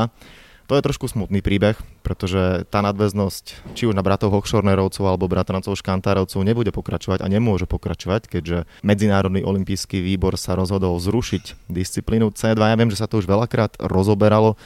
To 0.69 0.77
je 0.77 0.85
trošku 0.85 1.09
smutný 1.09 1.41
príbeh, 1.41 1.73
pretože 2.05 2.61
tá 2.69 2.85
nadväznosť 2.85 3.73
či 3.73 3.89
už 3.89 3.97
na 3.97 4.05
bratov 4.05 4.29
Hochschornerovcov 4.37 5.01
alebo 5.01 5.25
bratrancov 5.25 5.73
Škantárovcov 5.73 6.45
nebude 6.45 6.69
pokračovať 6.69 7.25
a 7.25 7.27
nemôže 7.27 7.65
pokračovať, 7.65 8.29
keďže 8.29 8.69
Medzinárodný 8.85 9.41
olimpijský 9.41 9.97
výbor 9.97 10.37
sa 10.37 10.53
rozhodol 10.53 11.01
zrušiť 11.01 11.73
disciplínu 11.73 12.29
C2. 12.37 12.61
Ja 12.61 12.77
viem, 12.77 12.93
že 12.93 13.01
sa 13.01 13.09
to 13.09 13.17
už 13.17 13.25
veľakrát 13.25 13.81
rozoberalo, 13.81 14.61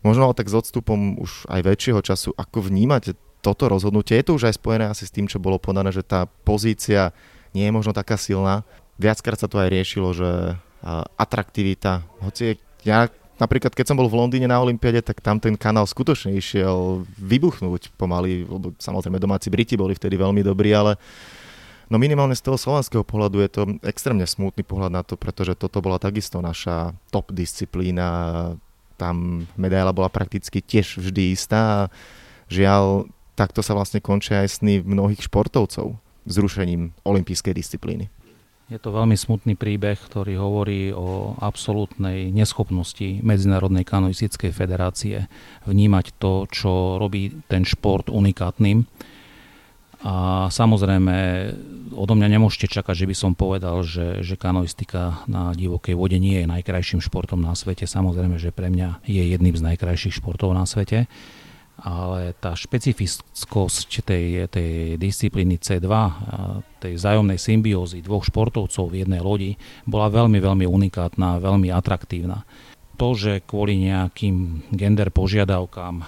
možno 0.00 0.32
tak 0.32 0.48
s 0.48 0.56
odstupom 0.56 1.20
už 1.20 1.44
aj 1.52 1.60
väčšieho 1.68 2.00
času. 2.00 2.32
Ako 2.32 2.72
vnímate 2.72 3.12
toto 3.44 3.68
rozhodnutie? 3.68 4.16
Je 4.16 4.32
to 4.32 4.40
už 4.40 4.48
aj 4.48 4.56
spojené 4.56 4.88
asi 4.88 5.04
s 5.04 5.12
tým, 5.12 5.28
čo 5.28 5.36
bolo 5.36 5.60
podané, 5.60 5.92
že 5.92 6.00
tá 6.00 6.24
pozícia 6.48 7.12
nie 7.52 7.68
je 7.68 7.76
možno 7.76 7.92
taká 7.92 8.16
silná. 8.16 8.64
Viackrát 8.96 9.36
sa 9.36 9.52
to 9.52 9.60
aj 9.60 9.68
riešilo, 9.68 10.16
že 10.16 10.56
atraktivita. 11.16 12.02
Hoci 12.20 12.58
ja 12.82 13.06
napríklad, 13.38 13.74
keď 13.74 13.90
som 13.90 13.98
bol 13.98 14.06
v 14.06 14.18
Londýne 14.18 14.46
na 14.46 14.62
Olympiade, 14.62 15.02
tak 15.02 15.18
tam 15.18 15.42
ten 15.42 15.58
kanál 15.58 15.86
skutočne 15.86 16.34
išiel 16.38 17.02
vybuchnúť 17.18 17.94
pomaly, 17.98 18.46
lebo 18.46 18.70
samozrejme 18.78 19.18
domáci 19.18 19.50
Briti 19.50 19.74
boli 19.74 19.98
vtedy 19.98 20.14
veľmi 20.14 20.46
dobrí, 20.46 20.70
ale 20.70 20.94
no 21.90 21.98
minimálne 21.98 22.38
z 22.38 22.46
toho 22.46 22.54
slovenského 22.54 23.02
pohľadu 23.02 23.42
je 23.42 23.50
to 23.50 23.62
extrémne 23.82 24.22
smutný 24.22 24.62
pohľad 24.62 24.94
na 24.94 25.02
to, 25.02 25.18
pretože 25.18 25.58
toto 25.58 25.82
bola 25.82 25.98
takisto 25.98 26.38
naša 26.38 26.94
top 27.10 27.34
disciplína, 27.34 28.54
tam 28.94 29.46
medaila 29.58 29.90
bola 29.90 30.06
prakticky 30.06 30.62
tiež 30.62 31.02
vždy 31.02 31.34
istá 31.34 31.58
a 31.58 31.90
žiaľ, 32.46 33.10
takto 33.34 33.58
sa 33.64 33.74
vlastne 33.74 33.98
končia 33.98 34.46
aj 34.46 34.62
sny 34.62 34.86
mnohých 34.86 35.26
športovcov 35.26 35.98
zrušením 36.22 36.94
olympijskej 37.02 37.50
disciplíny. 37.58 38.06
Je 38.72 38.80
to 38.80 38.88
veľmi 38.88 39.12
smutný 39.20 39.52
príbeh, 39.52 40.00
ktorý 40.00 40.40
hovorí 40.40 40.96
o 40.96 41.36
absolútnej 41.36 42.32
neschopnosti 42.32 43.20
Medzinárodnej 43.20 43.84
kanoistickej 43.84 44.48
federácie 44.48 45.28
vnímať 45.68 46.16
to, 46.16 46.48
čo 46.48 46.96
robí 46.96 47.36
ten 47.52 47.68
šport 47.68 48.08
unikátnym. 48.08 48.88
A 50.08 50.48
samozrejme, 50.48 51.14
odo 51.92 52.16
mňa 52.16 52.32
nemôžete 52.32 52.80
čakať, 52.80 53.04
že 53.04 53.08
by 53.12 53.14
som 53.14 53.36
povedal, 53.36 53.84
že, 53.84 54.24
že 54.24 54.40
kanoistika 54.40 55.20
na 55.28 55.52
divokej 55.52 55.92
vode 55.92 56.16
nie 56.16 56.40
je 56.40 56.48
najkrajším 56.48 57.04
športom 57.04 57.44
na 57.44 57.52
svete. 57.52 57.84
Samozrejme, 57.84 58.40
že 58.40 58.56
pre 58.56 58.72
mňa 58.72 59.04
je 59.04 59.20
jedným 59.36 59.52
z 59.52 59.68
najkrajších 59.68 60.16
športov 60.16 60.56
na 60.56 60.64
svete 60.64 61.12
ale 61.80 62.36
tá 62.36 62.52
špecifickosť 62.52 64.04
tej, 64.04 64.46
tej 64.52 65.00
disciplíny 65.00 65.56
C2, 65.58 65.88
tej 66.78 66.92
vzájomnej 66.98 67.40
symbiózy 67.40 68.04
dvoch 68.04 68.28
športovcov 68.28 68.92
v 68.92 69.06
jednej 69.06 69.22
lodi 69.24 69.56
bola 69.88 70.12
veľmi, 70.12 70.38
veľmi 70.38 70.66
unikátna, 70.68 71.40
veľmi 71.40 71.72
atraktívna. 71.72 72.44
To, 73.00 73.18
že 73.18 73.42
kvôli 73.42 73.82
nejakým 73.82 74.68
gender 74.70 75.10
požiadavkám 75.10 75.94
e, 75.98 76.04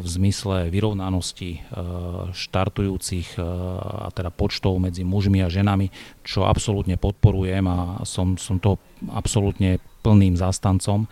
v 0.00 0.06
zmysle 0.08 0.72
vyrovnanosti 0.72 1.58
e, 1.58 1.60
štartujúcich 2.32 3.36
e, 3.36 3.44
a 4.06 4.08
teda 4.08 4.32
počtov 4.32 4.80
medzi 4.80 5.04
mužmi 5.04 5.44
a 5.44 5.52
ženami, 5.52 5.92
čo 6.24 6.48
absolútne 6.48 6.96
podporujem 6.96 7.66
a 7.68 8.06
som, 8.08 8.40
som 8.40 8.56
toho 8.56 8.80
absolútne 9.12 9.84
plným 10.00 10.34
zástancom, 10.34 11.06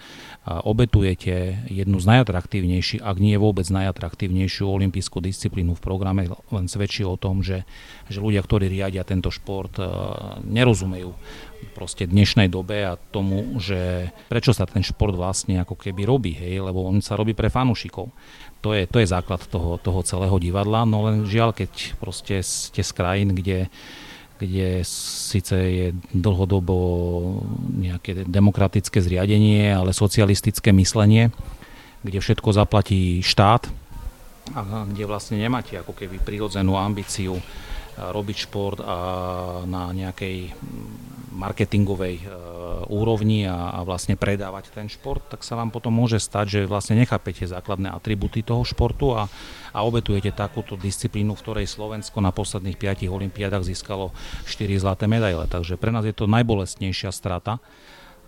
obetujete 0.49 1.65
jednu 1.69 2.01
z 2.01 2.07
najatraktívnejších, 2.09 3.05
ak 3.05 3.17
nie 3.21 3.37
vôbec 3.37 3.69
najatraktívnejšiu 3.69 4.65
olympijskú 4.65 5.21
disciplínu 5.21 5.77
v 5.77 5.85
programe, 5.85 6.23
len 6.29 6.67
svedčí 6.67 7.05
o 7.05 7.21
tom, 7.21 7.45
že, 7.45 7.69
že 8.09 8.25
ľudia, 8.25 8.41
ktorí 8.41 8.73
riadia 8.73 9.05
tento 9.05 9.29
šport, 9.29 9.77
nerozumejú 10.49 11.13
proste 11.75 12.07
dnešnej 12.07 12.49
dobe 12.49 12.87
a 12.87 12.97
tomu, 12.97 13.59
že 13.59 14.11
prečo 14.31 14.55
sa 14.55 14.65
ten 14.65 14.83
šport 14.83 15.15
vlastne 15.15 15.61
ako 15.63 15.75
keby 15.75 16.07
robí, 16.07 16.33
hej, 16.35 16.63
lebo 16.63 16.87
on 16.87 17.03
sa 17.03 17.19
robí 17.19 17.35
pre 17.35 17.51
fanúšikov. 17.51 18.11
To 18.63 18.75
je, 18.75 18.91
to 18.91 18.99
je 18.99 19.07
základ 19.07 19.43
toho, 19.47 19.79
toho 19.79 20.01
celého 20.03 20.35
divadla, 20.43 20.83
no 20.83 21.07
len 21.07 21.27
žiaľ, 21.27 21.55
keď 21.55 21.99
proste 22.03 22.43
ste 22.43 22.83
z 22.83 22.91
krajín, 22.95 23.35
kde 23.35 23.71
kde 24.39 24.87
síce 24.87 25.55
je 25.55 25.87
dlhodobo 26.15 26.77
nejaké 27.75 28.23
demokratické 28.25 29.03
zriadenie, 29.03 29.75
ale 29.75 29.91
socialistické 29.91 30.71
myslenie, 30.73 31.35
kde 32.07 32.23
všetko 32.23 32.55
zaplatí 32.55 33.21
štát 33.21 33.67
a 34.57 34.89
kde 34.89 35.05
vlastne 35.05 35.37
nemáte 35.37 35.77
ako 35.77 35.93
keby 35.93 36.23
prirodzenú 36.25 36.79
ambíciu 36.79 37.37
robiť 37.99 38.37
šport 38.49 38.79
a 38.81 38.97
na 39.67 39.91
nejakej 39.91 40.55
marketingovej 41.33 42.17
e, 42.21 42.25
úrovni 42.89 43.45
a, 43.45 43.77
a 43.77 43.85
vlastne 43.85 44.17
predávať 44.17 44.73
ten 44.73 44.89
šport, 44.89 45.25
tak 45.29 45.45
sa 45.45 45.55
vám 45.55 45.69
potom 45.69 45.93
môže 45.93 46.19
stať, 46.19 46.47
že 46.49 46.61
vlastne 46.71 46.99
nechápete 46.99 47.45
základné 47.47 47.93
atributy 47.93 48.41
toho 48.43 48.65
športu 48.65 49.15
a, 49.15 49.29
a 49.73 49.79
obetujete 49.85 50.33
takúto 50.33 50.75
disciplínu, 50.75 51.37
v 51.37 51.43
ktorej 51.45 51.67
Slovensko 51.69 52.19
na 52.25 52.33
posledných 52.33 52.77
5 52.77 53.09
olimpiádach 53.09 53.65
získalo 53.65 54.13
4 54.49 54.83
zlaté 54.83 55.05
medaile. 55.07 55.45
Takže 55.47 55.77
pre 55.77 55.93
nás 55.93 56.05
je 56.09 56.17
to 56.17 56.31
najbolestnejšia 56.31 57.13
strata, 57.13 57.61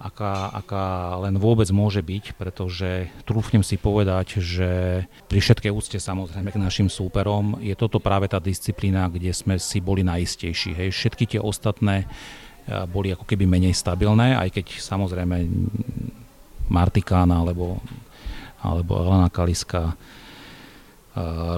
aká, 0.00 0.48
aká 0.56 0.84
len 1.20 1.36
vôbec 1.36 1.68
môže 1.68 2.00
byť, 2.00 2.40
pretože 2.40 3.12
trúfnem 3.28 3.60
si 3.60 3.76
povedať, 3.76 4.40
že 4.40 5.04
pri 5.28 5.38
všetkej 5.44 5.68
úcte 5.68 6.00
samozrejme 6.00 6.48
k 6.48 6.62
našim 6.62 6.88
súperom 6.88 7.60
je 7.60 7.76
toto 7.76 8.00
práve 8.00 8.26
tá 8.32 8.40
disciplína, 8.40 9.12
kde 9.12 9.36
sme 9.36 9.60
si 9.60 9.84
boli 9.84 10.00
najistejší. 10.00 10.72
Hej. 10.72 10.88
Všetky 10.96 11.36
tie 11.36 11.40
ostatné 11.44 12.08
boli 12.90 13.14
ako 13.14 13.24
keby 13.24 13.44
menej 13.46 13.74
stabilné, 13.74 14.36
aj 14.36 14.50
keď 14.54 14.66
samozrejme 14.78 15.36
Martikána 16.70 17.42
alebo, 17.42 17.82
alebo 18.62 18.92
Elena 19.02 19.32
Kaliska 19.32 19.96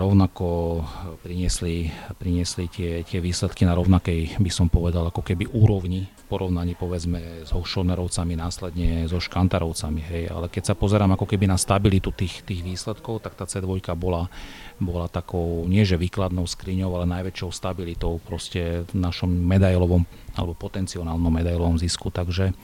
rovnako 0.01 0.81
priniesli, 1.21 1.93
priniesli 2.17 2.73
tie, 2.73 3.05
tie 3.05 3.21
výsledky 3.21 3.69
na 3.69 3.77
rovnakej, 3.77 4.41
by 4.41 4.49
som 4.49 4.73
povedal, 4.73 5.13
ako 5.13 5.21
keby 5.21 5.45
úrovni 5.53 6.09
v 6.09 6.23
porovnaní 6.25 6.73
povedzme 6.73 7.45
s 7.45 7.53
Hošonerovcami, 7.53 8.33
následne 8.33 9.05
so 9.05 9.21
Škantarovcami. 9.21 10.01
Hej. 10.09 10.25
Ale 10.33 10.49
keď 10.49 10.73
sa 10.73 10.75
pozerám 10.75 11.13
ako 11.13 11.29
keby 11.29 11.45
na 11.53 11.61
stabilitu 11.61 12.17
tých, 12.17 12.41
tých 12.49 12.65
výsledkov, 12.65 13.21
tak 13.21 13.37
tá 13.37 13.45
C2 13.45 13.85
bola, 13.93 14.33
bola 14.81 15.11
takou, 15.11 15.65
nie 15.69 15.85
že 15.85 16.01
výkladnou 16.01 16.49
skriňou, 16.49 16.97
ale 16.97 17.07
najväčšou 17.11 17.51
stabilitou 17.53 18.23
proste 18.23 18.87
v 18.89 18.95
našom 18.97 19.29
medailovom 19.29 20.07
alebo 20.37 20.57
potenciálnom 20.57 21.19
medailovom 21.29 21.77
zisku. 21.77 22.09
Takže 22.09 22.57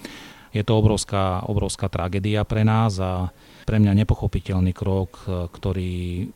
je 0.52 0.62
to 0.64 0.72
obrovská, 0.80 1.44
obrovská 1.44 1.92
tragédia 1.92 2.44
pre 2.48 2.64
nás 2.64 2.96
a 2.96 3.28
pre 3.68 3.76
mňa 3.76 4.04
nepochopiteľný 4.04 4.72
krok, 4.72 5.28
ktorý 5.28 6.32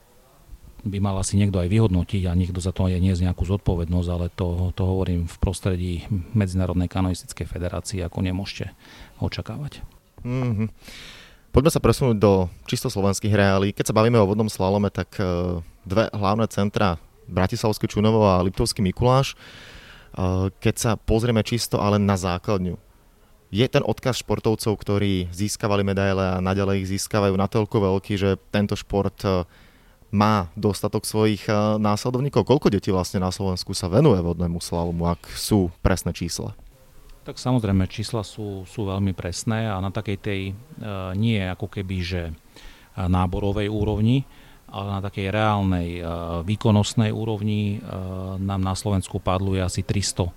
by 0.82 0.98
mal 0.98 1.16
asi 1.16 1.38
niekto 1.38 1.62
aj 1.62 1.70
vyhodnotiť 1.70 2.26
a 2.26 2.34
niekto 2.34 2.58
za 2.58 2.74
to 2.74 2.90
aj 2.90 2.98
nie 2.98 3.14
z 3.14 3.24
nejakú 3.24 3.46
zodpovednosť, 3.46 4.08
ale 4.10 4.26
to, 4.34 4.74
to 4.74 4.82
hovorím 4.82 5.30
v 5.30 5.36
prostredí 5.38 5.92
Medzinárodnej 6.34 6.90
kanoistickej 6.90 7.46
federácie, 7.46 8.02
ako 8.02 8.18
nemôžete 8.20 8.74
očakávať. 9.22 9.80
Mm-hmm. 10.26 10.68
Poďme 11.52 11.68
sa 11.68 11.84
presunúť 11.84 12.16
do 12.16 12.48
čisto 12.64 12.88
slovenských 12.88 13.36
reálí. 13.36 13.76
Keď 13.76 13.92
sa 13.92 13.96
bavíme 14.00 14.16
o 14.16 14.24
vodnom 14.24 14.48
slalome, 14.48 14.88
tak 14.88 15.20
e, 15.20 15.60
dve 15.84 16.08
hlavné 16.08 16.48
centra, 16.48 16.96
Bratislavský 17.28 17.92
Čunovo 17.92 18.24
a 18.24 18.40
Liptovský 18.40 18.80
Mikuláš, 18.80 19.36
e, 19.36 20.48
keď 20.48 20.74
sa 20.80 20.90
pozrieme 20.96 21.44
čisto 21.44 21.76
ale 21.76 22.00
na 22.00 22.16
základňu, 22.16 22.80
je 23.52 23.68
ten 23.68 23.84
odkaz 23.84 24.24
športovcov, 24.24 24.80
ktorí 24.80 25.28
získavali 25.28 25.84
medaile 25.84 26.40
a 26.40 26.40
naďalej 26.40 26.88
ich 26.88 26.96
získavajú 26.96 27.36
natoľko 27.36 27.76
veľký, 27.84 28.16
že 28.16 28.40
tento 28.48 28.72
šport 28.72 29.20
e, 29.20 29.44
má 30.08 30.48
dostatok 30.56 31.04
svojich 31.04 31.48
následovníkov. 31.76 32.48
Koľko 32.48 32.72
detí 32.72 32.88
vlastne 32.92 33.20
na 33.20 33.32
Slovensku 33.32 33.76
sa 33.76 33.92
venuje 33.92 34.20
vodnému 34.24 34.56
slalomu, 34.60 35.08
ak 35.08 35.24
sú 35.36 35.68
presné 35.84 36.16
čísla? 36.16 36.56
Tak 37.22 37.38
samozrejme, 37.38 37.86
čísla 37.86 38.26
sú, 38.26 38.66
sú 38.66 38.86
veľmi 38.90 39.14
presné 39.14 39.70
a 39.70 39.78
na 39.78 39.94
takej 39.94 40.18
tej 40.18 40.40
e, 40.50 40.52
nie 41.14 41.38
ako 41.38 41.70
keby, 41.70 41.96
že 42.02 42.22
eh, 42.28 42.34
náborovej 42.98 43.70
úrovni, 43.70 44.26
ale 44.72 44.88
na 44.88 45.00
takej 45.04 45.28
reálnej 45.28 46.00
e, 46.00 46.02
výkonnostnej 46.48 47.12
úrovni 47.12 47.76
e, 47.76 47.78
nám 48.40 48.64
na 48.64 48.72
Slovensku 48.72 49.20
padluje 49.20 49.60
asi 49.60 49.84
300 49.84 50.24
e, 50.24 50.32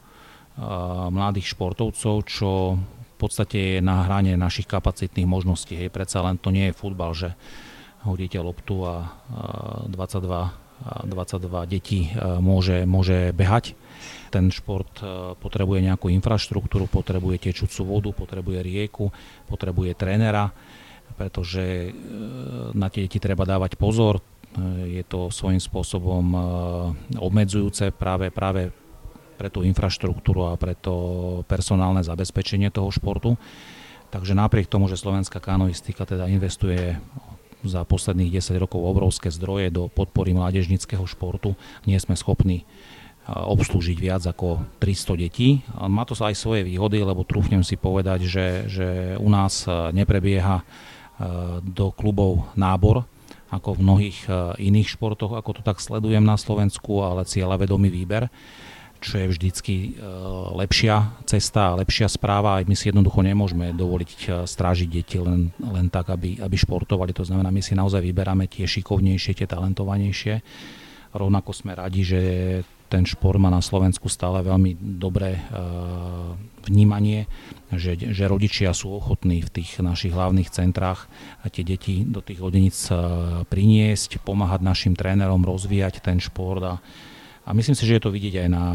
mladých 1.08 1.56
športovcov, 1.56 2.16
čo 2.28 2.76
v 2.76 3.16
podstate 3.16 3.80
je 3.80 3.80
na 3.80 4.04
hrane 4.04 4.36
našich 4.36 4.68
kapacitných 4.68 5.24
možností. 5.24 5.80
Hej, 5.80 5.88
predsa 5.88 6.20
len 6.20 6.36
to 6.36 6.52
nie 6.52 6.68
je 6.68 6.76
futbal, 6.76 7.16
že 7.16 7.32
hodíte 8.04 8.38
loptu 8.38 8.84
a 8.86 9.08
22 9.88 10.68
22 11.08 11.72
detí 11.72 12.12
môže, 12.44 12.84
môže 12.84 13.32
behať. 13.32 13.74
Ten 14.36 14.52
šport 14.52 14.92
potrebuje 15.40 15.80
nejakú 15.88 16.12
infraštruktúru, 16.12 16.92
potrebuje 16.92 17.48
tečúcu 17.48 17.88
vodu, 17.88 18.12
potrebuje 18.12 18.60
rieku, 18.60 19.08
potrebuje 19.48 19.96
trénera, 19.96 20.52
pretože 21.16 21.64
e, 21.64 21.90
na 22.76 22.92
tie 22.92 23.08
deti 23.08 23.24
treba 23.24 23.48
dávať 23.48 23.80
pozor. 23.80 24.20
E, 24.20 25.00
je 25.00 25.04
to 25.08 25.32
svojím 25.32 25.64
spôsobom 25.64 26.26
e, 26.36 26.40
obmedzujúce 27.16 27.96
práve, 27.96 28.28
práve 28.28 28.76
pre 29.40 29.48
tú 29.48 29.64
infraštruktúru 29.64 30.52
a 30.52 30.60
pre 30.60 30.76
to 30.76 31.40
personálne 31.48 32.04
zabezpečenie 32.04 32.68
toho 32.76 32.92
športu. 32.92 33.40
Takže 34.12 34.36
napriek 34.36 34.68
tomu, 34.68 34.92
že 34.92 35.00
slovenská 35.00 35.40
kanoistika 35.40 36.04
teda 36.04 36.28
investuje 36.28 37.00
za 37.66 37.82
posledných 37.88 38.40
10 38.40 38.62
rokov 38.62 38.84
obrovské 38.84 39.34
zdroje 39.34 39.74
do 39.74 39.90
podpory 39.90 40.36
mládežnického 40.36 41.04
športu. 41.08 41.58
Nie 41.88 41.98
sme 41.98 42.14
schopní 42.14 42.68
obslúžiť 43.26 43.98
viac 43.98 44.24
ako 44.30 44.62
300 44.78 45.24
detí. 45.26 45.66
Má 45.74 46.06
to 46.06 46.14
sa 46.14 46.30
aj 46.30 46.38
svoje 46.38 46.62
výhody, 46.62 47.02
lebo 47.02 47.26
trúfnem 47.26 47.66
si 47.66 47.74
povedať, 47.74 48.30
že, 48.30 48.48
že 48.70 48.88
u 49.18 49.30
nás 49.34 49.66
neprebieha 49.70 50.62
do 51.66 51.90
klubov 51.96 52.46
nábor, 52.54 53.08
ako 53.50 53.80
v 53.80 53.84
mnohých 53.88 54.18
iných 54.62 54.94
športoch, 54.94 55.34
ako 55.34 55.58
to 55.58 55.62
tak 55.66 55.82
sledujem 55.82 56.22
na 56.22 56.38
Slovensku, 56.38 57.02
ale 57.02 57.26
cieľavedomý 57.26 57.90
výber 57.90 58.30
čo 59.06 59.22
je 59.22 59.30
vždycky 59.30 60.02
lepšia 60.58 61.22
cesta 61.30 61.70
a 61.70 61.78
lepšia 61.78 62.10
správa. 62.10 62.58
Aj 62.58 62.66
my 62.66 62.74
si 62.74 62.90
jednoducho 62.90 63.22
nemôžeme 63.22 63.70
dovoliť 63.78 64.50
strážiť 64.50 64.90
deti 64.90 65.22
len, 65.22 65.54
len 65.62 65.94
tak, 65.94 66.10
aby, 66.10 66.42
aby 66.42 66.56
športovali. 66.58 67.14
To 67.14 67.22
znamená, 67.22 67.54
my 67.54 67.62
si 67.62 67.78
naozaj 67.78 68.02
vyberáme 68.02 68.50
tie 68.50 68.66
šikovnejšie, 68.66 69.38
tie 69.38 69.46
talentovanejšie. 69.46 70.42
Rovnako 71.16 71.56
sme 71.56 71.72
radi, 71.80 72.04
že 72.04 72.22
ten 72.92 73.08
šport 73.08 73.40
má 73.40 73.48
na 73.48 73.64
Slovensku 73.64 74.12
stále 74.12 74.44
veľmi 74.44 74.78
dobré 75.00 75.40
e, 75.40 75.42
vnímanie, 76.68 77.26
že, 77.72 77.96
že 77.96 78.28
rodičia 78.28 78.76
sú 78.76 78.94
ochotní 78.94 79.42
v 79.42 79.50
tých 79.50 79.80
našich 79.80 80.12
hlavných 80.12 80.52
centrách 80.52 81.08
a 81.42 81.50
tie 81.50 81.64
deti 81.64 82.04
do 82.04 82.20
tých 82.20 82.44
lodeníc 82.44 82.92
priniesť, 83.50 84.22
pomáhať 84.22 84.62
našim 84.62 84.94
trénerom 84.94 85.42
rozvíjať 85.42 86.04
ten 86.04 86.20
šport 86.22 86.62
a 86.62 86.76
A 87.46 87.54
myslím 87.54 87.78
si, 87.78 87.86
že 87.86 88.02
je 88.02 88.04
to 88.10 88.10
vidieť 88.10 88.42
aj 88.42 88.50
na 88.50 88.66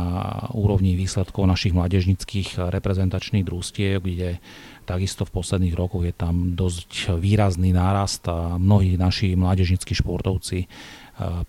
úrovni 0.54 0.94
výsledkov 0.94 1.42
našich 1.42 1.74
mládežnických 1.74 2.70
reprezentačných 2.70 3.42
družstiev, 3.42 3.98
kde 3.98 4.38
takisto 4.86 5.26
v 5.26 5.34
posledných 5.34 5.74
rokoch 5.74 6.06
je 6.06 6.14
tam 6.14 6.54
dosť 6.54 7.18
výrazný 7.18 7.74
nárast 7.74 8.22
a 8.30 8.62
mnohí 8.62 8.94
naši 8.94 9.34
mládežnickí 9.34 9.90
športovci 9.90 10.70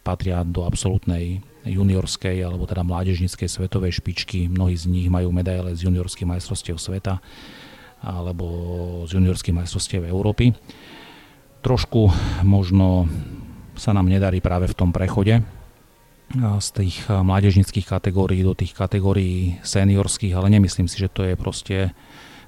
patria 0.03 0.43
do 0.43 0.67
absolútnej 0.67 1.39
juniorskej 1.63 2.41
alebo 2.43 2.65
teda 2.65 2.83
mládežnickej 2.83 3.47
svetovej 3.47 4.01
špičky. 4.01 4.49
Mnohí 4.49 4.75
z 4.75 4.89
nich 4.89 5.07
majú 5.07 5.31
medaile 5.31 5.71
z 5.77 5.87
juniorských 5.87 6.27
majstrovstiev 6.27 6.81
sveta 6.81 7.21
alebo 8.01 8.45
z 9.05 9.15
juniorských 9.15 9.55
majstrovstiev 9.55 10.09
Európy. 10.09 10.51
Trošku 11.61 12.09
možno 12.41 13.05
sa 13.77 13.93
nám 13.93 14.09
nedarí 14.09 14.41
práve 14.41 14.65
v 14.65 14.77
tom 14.77 14.89
prechode 14.89 15.45
z 16.37 16.67
tých 16.71 17.05
mládežnických 17.11 17.85
kategórií 17.85 18.41
do 18.41 18.55
tých 18.55 18.71
kategórií 18.71 19.59
seniorských, 19.61 20.33
ale 20.33 20.47
nemyslím 20.47 20.87
si, 20.87 20.97
že 20.97 21.11
to 21.11 21.27
je 21.27 21.35
proste 21.35 21.91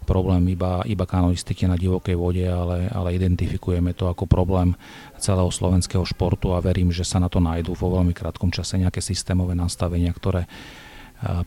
problém 0.04 0.44
iba, 0.52 0.84
iba 0.86 1.08
kanoistiky 1.08 1.66
na 1.66 1.80
divokej 1.80 2.16
vode, 2.20 2.46
ale, 2.46 2.92
ale 2.92 3.16
identifikujeme 3.18 3.96
to 3.98 4.12
ako 4.12 4.30
problém 4.30 4.76
celého 5.18 5.50
slovenského 5.50 6.04
športu 6.04 6.52
a 6.52 6.62
verím, 6.64 6.92
že 6.92 7.08
sa 7.08 7.18
na 7.18 7.32
to 7.32 7.40
nájdú 7.40 7.74
vo 7.74 7.96
veľmi 7.96 8.12
krátkom 8.12 8.52
čase 8.52 8.78
nejaké 8.78 9.00
systémové 9.02 9.56
nastavenia, 9.56 10.12
ktoré 10.12 10.46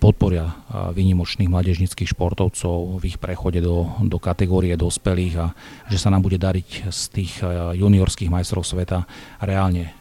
podporia 0.01 0.57
výnimočných 0.73 1.53
mladežnických 1.53 2.17
športovcov 2.17 2.97
v 2.97 3.13
ich 3.13 3.21
prechode 3.21 3.61
do, 3.61 3.93
do 4.09 4.17
kategórie 4.17 4.73
dospelých 4.73 5.35
a 5.37 5.47
že 5.93 6.01
sa 6.01 6.09
nám 6.09 6.25
bude 6.25 6.41
dariť 6.41 6.89
z 6.89 7.03
tých 7.13 7.45
juniorských 7.77 8.33
majstrov 8.33 8.65
sveta 8.65 9.05
reálne 9.45 9.93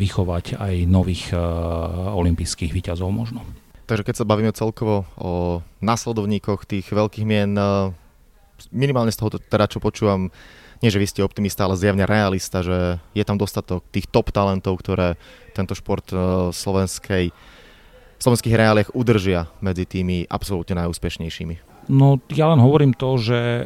vychovať 0.00 0.56
aj 0.56 0.74
nových 0.88 1.36
olympijských 2.16 2.72
výťazov 2.72 3.12
možno. 3.12 3.44
Takže 3.88 4.04
keď 4.04 4.14
sa 4.20 4.28
bavíme 4.28 4.52
celkovo 4.52 5.08
o 5.16 5.64
následovníkoch 5.80 6.68
tých 6.68 6.92
veľkých 6.92 7.24
mien, 7.24 7.56
eh, 7.56 7.88
minimálne 8.68 9.08
z 9.08 9.16
toho 9.16 9.40
teda, 9.40 9.64
čo 9.64 9.80
počúvam, 9.80 10.28
nie 10.84 10.92
že 10.92 11.00
vy 11.00 11.08
ste 11.08 11.24
optimista, 11.24 11.64
ale 11.64 11.80
zjavne 11.80 12.04
realista, 12.04 12.60
že 12.60 13.00
je 13.16 13.24
tam 13.24 13.40
dostatok 13.40 13.82
tých 13.88 14.06
top 14.06 14.30
talentov, 14.30 14.78
ktoré 14.84 15.16
tento 15.56 15.72
šport 15.72 16.04
eh, 16.12 16.52
slovenskej, 16.52 17.32
slovenských 18.20 18.54
reáliach 18.60 18.92
udržia 18.92 19.48
medzi 19.64 19.88
tými 19.88 20.28
absolútne 20.28 20.84
najúspešnejšími. 20.84 21.77
No 21.88 22.20
ja 22.28 22.52
len 22.52 22.60
hovorím 22.60 22.92
to, 22.92 23.16
že 23.16 23.36
eh, 23.36 23.64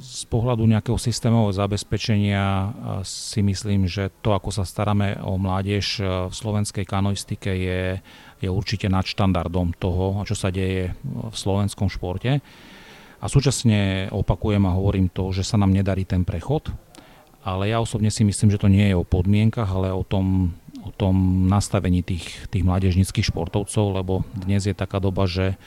z 0.00 0.24
pohľadu 0.32 0.64
nejakého 0.64 0.96
systémového 0.96 1.52
zabezpečenia 1.52 2.72
si 3.04 3.44
myslím, 3.44 3.84
že 3.84 4.08
to, 4.24 4.32
ako 4.32 4.48
sa 4.48 4.64
staráme 4.64 5.20
o 5.20 5.36
mládež 5.36 6.00
v 6.00 6.32
slovenskej 6.32 6.88
kanoistike 6.88 7.52
je 7.52 8.00
je 8.38 8.48
určite 8.48 8.86
nad 8.86 9.02
štandardom 9.02 9.74
toho, 9.76 10.22
čo 10.22 10.34
sa 10.38 10.54
deje 10.54 10.94
v 11.04 11.36
slovenskom 11.36 11.90
športe. 11.90 12.38
A 13.18 13.26
súčasne 13.26 14.06
opakujem 14.14 14.62
a 14.62 14.76
hovorím 14.78 15.10
to, 15.10 15.34
že 15.34 15.42
sa 15.42 15.58
nám 15.58 15.74
nedarí 15.74 16.06
ten 16.06 16.22
prechod, 16.22 16.70
ale 17.42 17.74
ja 17.74 17.82
osobne 17.82 18.14
si 18.14 18.22
myslím, 18.22 18.54
že 18.54 18.62
to 18.62 18.70
nie 18.70 18.86
je 18.86 18.94
o 18.94 19.06
podmienkach, 19.06 19.66
ale 19.66 19.90
o 19.90 20.06
tom, 20.06 20.54
o 20.86 20.94
tom 20.94 21.46
nastavení 21.50 22.06
tých, 22.06 22.46
tých 22.46 22.62
mládežnických 22.62 23.34
športovcov, 23.34 23.98
lebo 23.98 24.22
dnes 24.38 24.70
je 24.70 24.74
taká 24.74 25.02
doba, 25.02 25.26
že, 25.26 25.58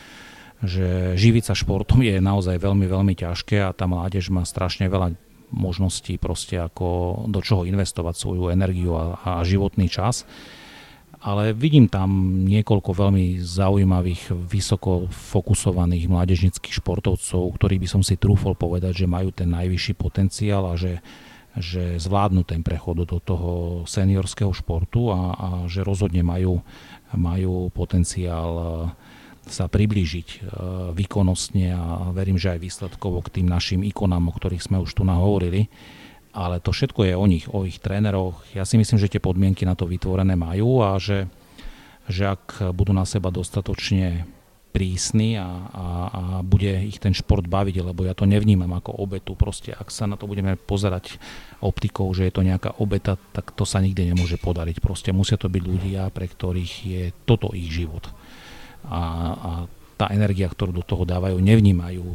že 0.62 1.18
živiť 1.18 1.44
sa 1.50 1.56
športom 1.58 2.06
je 2.06 2.22
naozaj 2.22 2.62
veľmi, 2.62 2.86
veľmi 2.86 3.14
ťažké 3.18 3.66
a 3.66 3.74
tá 3.74 3.90
mládež 3.90 4.30
má 4.30 4.46
strašne 4.46 4.86
veľa 4.86 5.18
možností 5.52 6.16
proste 6.16 6.56
ako 6.62 7.28
do 7.28 7.44
čoho 7.44 7.68
investovať 7.68 8.16
svoju 8.16 8.54
energiu 8.54 8.96
a, 8.96 9.20
a 9.20 9.32
životný 9.44 9.92
čas. 9.92 10.24
Ale 11.22 11.54
vidím 11.54 11.86
tam 11.86 12.42
niekoľko 12.50 12.98
veľmi 12.98 13.38
zaujímavých, 13.38 14.34
vysoko 14.34 15.06
fokusovaných 15.06 16.10
mládežnických 16.10 16.82
športovcov, 16.82 17.46
ktorí 17.62 17.78
by 17.78 17.88
som 17.90 18.02
si 18.02 18.18
trúfol 18.18 18.58
povedať, 18.58 19.06
že 19.06 19.12
majú 19.12 19.30
ten 19.30 19.54
najvyšší 19.54 19.94
potenciál 20.02 20.66
a 20.66 20.74
že, 20.74 20.98
že 21.54 22.02
zvládnu 22.02 22.42
ten 22.42 22.66
prechod 22.66 23.06
do 23.06 23.22
toho 23.22 23.84
seniorského 23.86 24.50
športu 24.50 25.14
a, 25.14 25.20
a 25.38 25.48
že 25.70 25.86
rozhodne 25.86 26.26
majú, 26.26 26.66
majú 27.14 27.70
potenciál 27.70 28.52
e, 28.58 28.68
sa 29.48 29.66
priblížiť 29.66 30.28
e, 30.30 30.38
výkonnostne 30.94 31.74
a 31.74 32.14
verím, 32.14 32.38
že 32.38 32.54
aj 32.54 32.60
výsledkovo 32.62 33.26
k 33.26 33.42
tým 33.42 33.48
našim 33.50 33.82
ikonám, 33.82 34.30
o 34.30 34.36
ktorých 34.36 34.62
sme 34.62 34.78
už 34.82 34.94
tu 34.94 35.04
nahovorili 35.06 35.68
ale 36.32 36.64
to 36.64 36.72
všetko 36.72 37.04
je 37.04 37.14
o 37.16 37.26
nich, 37.28 37.46
o 37.52 37.68
ich 37.68 37.80
tréneroch. 37.84 38.40
Ja 38.56 38.64
si 38.64 38.80
myslím, 38.80 39.00
že 39.00 39.12
tie 39.12 39.22
podmienky 39.24 39.68
na 39.68 39.76
to 39.76 39.84
vytvorené 39.84 40.40
majú 40.40 40.80
a 40.80 40.96
že, 40.96 41.28
že 42.08 42.32
ak 42.32 42.72
budú 42.72 42.96
na 42.96 43.04
seba 43.04 43.28
dostatočne 43.30 44.24
prísni 44.72 45.36
a, 45.36 45.44
a, 45.52 45.86
a 46.08 46.22
bude 46.40 46.72
ich 46.88 46.96
ten 47.04 47.12
šport 47.12 47.44
baviť, 47.44 47.84
lebo 47.84 48.08
ja 48.08 48.16
to 48.16 48.24
nevnímam 48.24 48.72
ako 48.72 49.04
obetu. 49.04 49.36
Proste 49.36 49.76
ak 49.76 49.92
sa 49.92 50.08
na 50.08 50.16
to 50.16 50.32
budeme 50.32 50.56
pozerať 50.56 51.20
optikou, 51.60 52.08
že 52.16 52.32
je 52.32 52.34
to 52.34 52.48
nejaká 52.48 52.80
obeta, 52.80 53.20
tak 53.36 53.52
to 53.52 53.68
sa 53.68 53.84
nikdy 53.84 54.16
nemôže 54.16 54.40
podariť. 54.40 54.80
Proste 54.80 55.12
musia 55.12 55.36
to 55.36 55.52
byť 55.52 55.64
ľudia, 55.68 56.08
pre 56.16 56.32
ktorých 56.32 56.74
je 56.88 57.04
toto 57.28 57.52
ich 57.52 57.68
život. 57.68 58.08
A, 58.88 59.02
a 59.34 59.52
tá 60.00 60.10
energia, 60.10 60.50
ktorú 60.50 60.74
do 60.74 60.82
toho 60.82 61.06
dávajú, 61.06 61.38
nevnímajú 61.38 62.06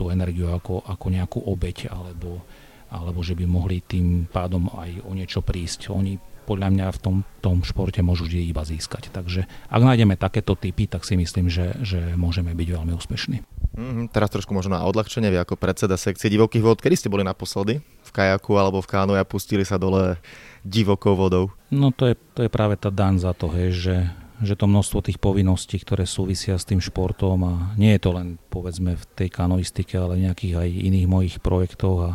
tú 0.00 0.08
energiu 0.08 0.48
ako, 0.48 0.80
ako 0.88 1.06
nejakú 1.12 1.38
obeť 1.44 1.92
alebo, 1.92 2.40
alebo 2.88 3.20
že 3.20 3.36
by 3.36 3.44
mohli 3.44 3.84
tým 3.84 4.24
pádom 4.24 4.72
aj 4.72 5.04
o 5.04 5.12
niečo 5.12 5.44
prísť. 5.44 5.92
Oni 5.92 6.16
podľa 6.44 6.68
mňa 6.70 6.86
v 6.92 6.98
tom, 7.00 7.16
tom 7.40 7.64
športe 7.64 8.04
môžu 8.04 8.28
iba 8.28 8.62
získať. 8.62 9.08
Takže 9.10 9.48
ak 9.48 9.82
nájdeme 9.82 10.14
takéto 10.14 10.52
typy, 10.54 10.84
tak 10.84 11.08
si 11.08 11.16
myslím, 11.16 11.48
že, 11.48 11.72
že 11.80 12.16
môžeme 12.20 12.52
byť 12.52 12.68
veľmi 12.68 12.92
úspešní. 12.92 13.40
Mm-hmm, 13.74 14.06
teraz 14.14 14.30
trošku 14.30 14.54
možno 14.54 14.78
na 14.78 14.86
odľahčenie, 14.86 15.34
vy 15.34 15.42
ako 15.42 15.58
predseda 15.58 15.98
sekcie 15.98 16.30
divokých 16.30 16.62
vod, 16.62 16.78
kedy 16.78 16.94
ste 16.94 17.10
boli 17.10 17.26
naposledy? 17.26 17.82
V 17.82 18.10
kajaku 18.14 18.54
alebo 18.54 18.78
v 18.78 18.86
kánoji 18.86 19.18
a 19.18 19.26
pustili 19.26 19.66
sa 19.66 19.80
dole 19.80 20.14
divokou 20.62 21.18
vodou? 21.18 21.50
No 21.74 21.90
to 21.90 22.06
je, 22.06 22.14
to 22.38 22.46
je 22.46 22.50
práve 22.52 22.78
tá 22.78 22.94
dan 22.94 23.18
za 23.18 23.34
to, 23.34 23.50
hej, 23.50 23.74
že, 23.74 23.96
že 24.44 24.56
to 24.56 24.70
množstvo 24.70 25.04
tých 25.04 25.18
povinností, 25.18 25.80
ktoré 25.80 26.08
súvisia 26.08 26.56
s 26.56 26.68
tým 26.68 26.80
športom 26.80 27.38
a 27.44 27.52
nie 27.80 27.96
je 27.96 28.00
to 28.04 28.10
len 28.14 28.36
povedzme 28.48 28.96
v 28.96 29.04
tej 29.16 29.28
kanoistike, 29.28 29.96
ale 29.96 30.22
nejakých 30.22 30.54
aj 30.60 30.68
iných 30.70 31.06
mojich 31.08 31.36
projektoch 31.40 31.98
a 32.00 32.12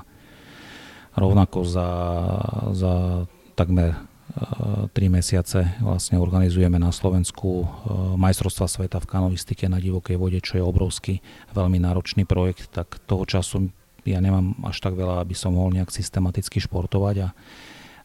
Rovnako 1.20 1.68
za, 1.68 1.90
za 2.72 2.94
takmer 3.60 3.98
3 4.38 4.96
e, 4.96 5.10
mesiace 5.10 5.76
vlastne 5.84 6.16
organizujeme 6.22 6.80
na 6.80 6.94
Slovensku 6.94 7.50
e, 7.60 7.68
majstrovstva 8.16 8.70
sveta 8.72 8.98
v 9.02 9.10
kanovistike 9.10 9.66
na 9.68 9.82
divokej 9.82 10.16
vode, 10.16 10.40
čo 10.40 10.62
je 10.62 10.64
obrovský, 10.64 11.20
veľmi 11.52 11.82
náročný 11.82 12.24
projekt, 12.24 12.72
tak 12.72 13.02
toho 13.10 13.28
času 13.28 13.68
ja 14.08 14.24
nemám 14.24 14.56
až 14.64 14.80
tak 14.80 14.96
veľa, 14.96 15.20
aby 15.20 15.36
som 15.36 15.58
mohol 15.58 15.76
nejak 15.76 15.92
systematicky 15.92 16.64
športovať, 16.64 17.16
a, 17.26 17.30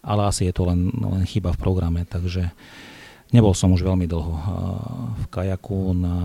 ale 0.03 0.27
asi 0.27 0.49
je 0.49 0.53
to 0.57 0.67
len, 0.67 0.91
len 0.91 1.23
chyba 1.29 1.55
v 1.55 1.61
programe, 1.61 2.03
takže 2.09 2.51
nebol 3.35 3.51
som 3.51 3.75
už 3.75 3.83
veľmi 3.83 4.07
dlho 4.07 4.33
v 5.18 5.25
kajaku, 5.27 5.90
na, 5.99 6.16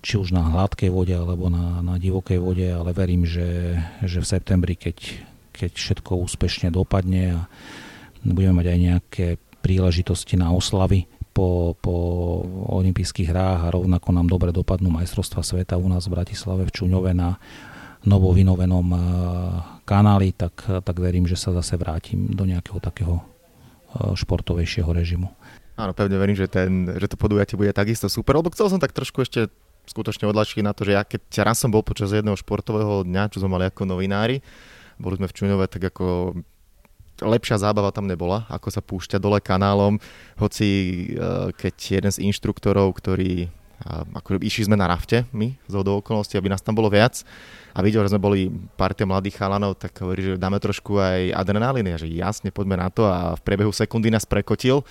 či 0.00 0.16
už 0.16 0.32
na 0.32 0.48
hladkej 0.48 0.88
vode 0.88 1.12
alebo 1.12 1.52
na, 1.52 1.84
na 1.84 2.00
divokej 2.00 2.40
vode, 2.40 2.64
ale 2.64 2.96
verím, 2.96 3.28
že, 3.28 3.76
že 4.00 4.24
v 4.24 4.30
septembri, 4.32 4.72
keď 4.72 5.28
keď 5.58 5.74
všetko 5.74 6.22
úspešne 6.22 6.70
dopadne 6.70 7.34
a 7.34 7.40
budeme 8.22 8.62
mať 8.62 8.66
aj 8.70 8.78
nejaké 8.78 9.26
príležitosti 9.58 10.38
na 10.38 10.54
oslavy 10.54 11.10
po, 11.34 11.74
po 11.82 11.94
olympijských 12.78 13.34
hrách 13.34 13.60
a 13.66 13.74
rovnako 13.74 14.08
nám 14.14 14.30
dobre 14.30 14.54
dopadnú 14.54 14.94
majstrovstva 14.94 15.42
sveta 15.42 15.74
u 15.74 15.90
nás 15.90 16.06
v 16.06 16.14
Bratislave 16.14 16.62
v 16.70 16.74
Čuňove 16.74 17.10
na 17.10 17.42
novo 18.06 18.30
vynovenom 18.30 18.86
eh, 18.94 19.00
kanáli, 19.82 20.30
tak, 20.38 20.62
tak 20.86 20.96
verím, 21.02 21.26
že 21.26 21.34
sa 21.34 21.50
zase 21.50 21.74
vrátim 21.74 22.30
do 22.30 22.46
nejakého 22.46 22.78
takého 22.78 23.18
eh, 23.18 24.14
športovejšieho 24.14 24.90
režimu. 24.94 25.34
Áno, 25.78 25.94
pevne 25.94 26.18
verím, 26.18 26.34
že, 26.34 26.50
ten, 26.50 26.90
že 26.98 27.06
to 27.06 27.14
podujatie 27.14 27.54
bude 27.54 27.70
takisto 27.70 28.10
super, 28.10 28.34
lebo 28.34 28.50
chcel 28.50 28.66
som 28.66 28.82
tak 28.82 28.90
trošku 28.90 29.22
ešte 29.22 29.46
skutočne 29.86 30.26
odlačiť 30.26 30.66
na 30.66 30.74
to, 30.74 30.82
že 30.82 30.92
ja 30.98 31.06
keď 31.06 31.46
raz 31.46 31.62
som 31.62 31.70
bol 31.70 31.86
počas 31.86 32.10
jedného 32.10 32.34
športového 32.34 33.06
dňa, 33.06 33.30
čo 33.30 33.38
sme 33.38 33.54
mali 33.54 33.70
ako 33.70 33.86
novinári, 33.86 34.42
boli 34.98 35.14
sme 35.22 35.30
v 35.30 35.36
Čuňove, 35.38 35.70
tak 35.70 35.94
ako 35.94 36.34
lepšia 37.22 37.62
zábava 37.62 37.94
tam 37.94 38.10
nebola, 38.10 38.42
ako 38.50 38.68
sa 38.74 38.82
púšťa 38.82 39.22
dole 39.22 39.38
kanálom, 39.38 40.02
hoci 40.42 40.66
e, 40.66 41.54
keď 41.54 41.74
jeden 42.02 42.10
z 42.10 42.22
inštruktorov, 42.26 42.98
ktorý 42.98 43.46
ako 43.86 44.42
išli 44.42 44.66
sme 44.66 44.74
na 44.74 44.90
rafte, 44.90 45.22
my, 45.30 45.54
z 45.70 45.74
okolností, 45.78 46.34
aby 46.34 46.50
nás 46.50 46.58
tam 46.58 46.74
bolo 46.74 46.90
viac 46.90 47.22
a 47.70 47.78
videl, 47.78 48.02
že 48.02 48.10
sme 48.10 48.18
boli 48.18 48.50
partia 48.74 49.06
mladých 49.06 49.38
chalanov, 49.38 49.78
tak 49.78 49.94
hovorí, 50.02 50.34
že 50.34 50.40
dáme 50.40 50.58
trošku 50.58 50.98
aj 50.98 51.30
adrenalíny, 51.30 51.94
a 51.94 52.00
že 52.00 52.10
jasne, 52.10 52.50
poďme 52.50 52.74
na 52.74 52.90
to 52.90 53.06
a 53.06 53.38
v 53.38 53.44
priebehu 53.46 53.70
sekundy 53.70 54.10
nás 54.10 54.26
prekotil 54.26 54.82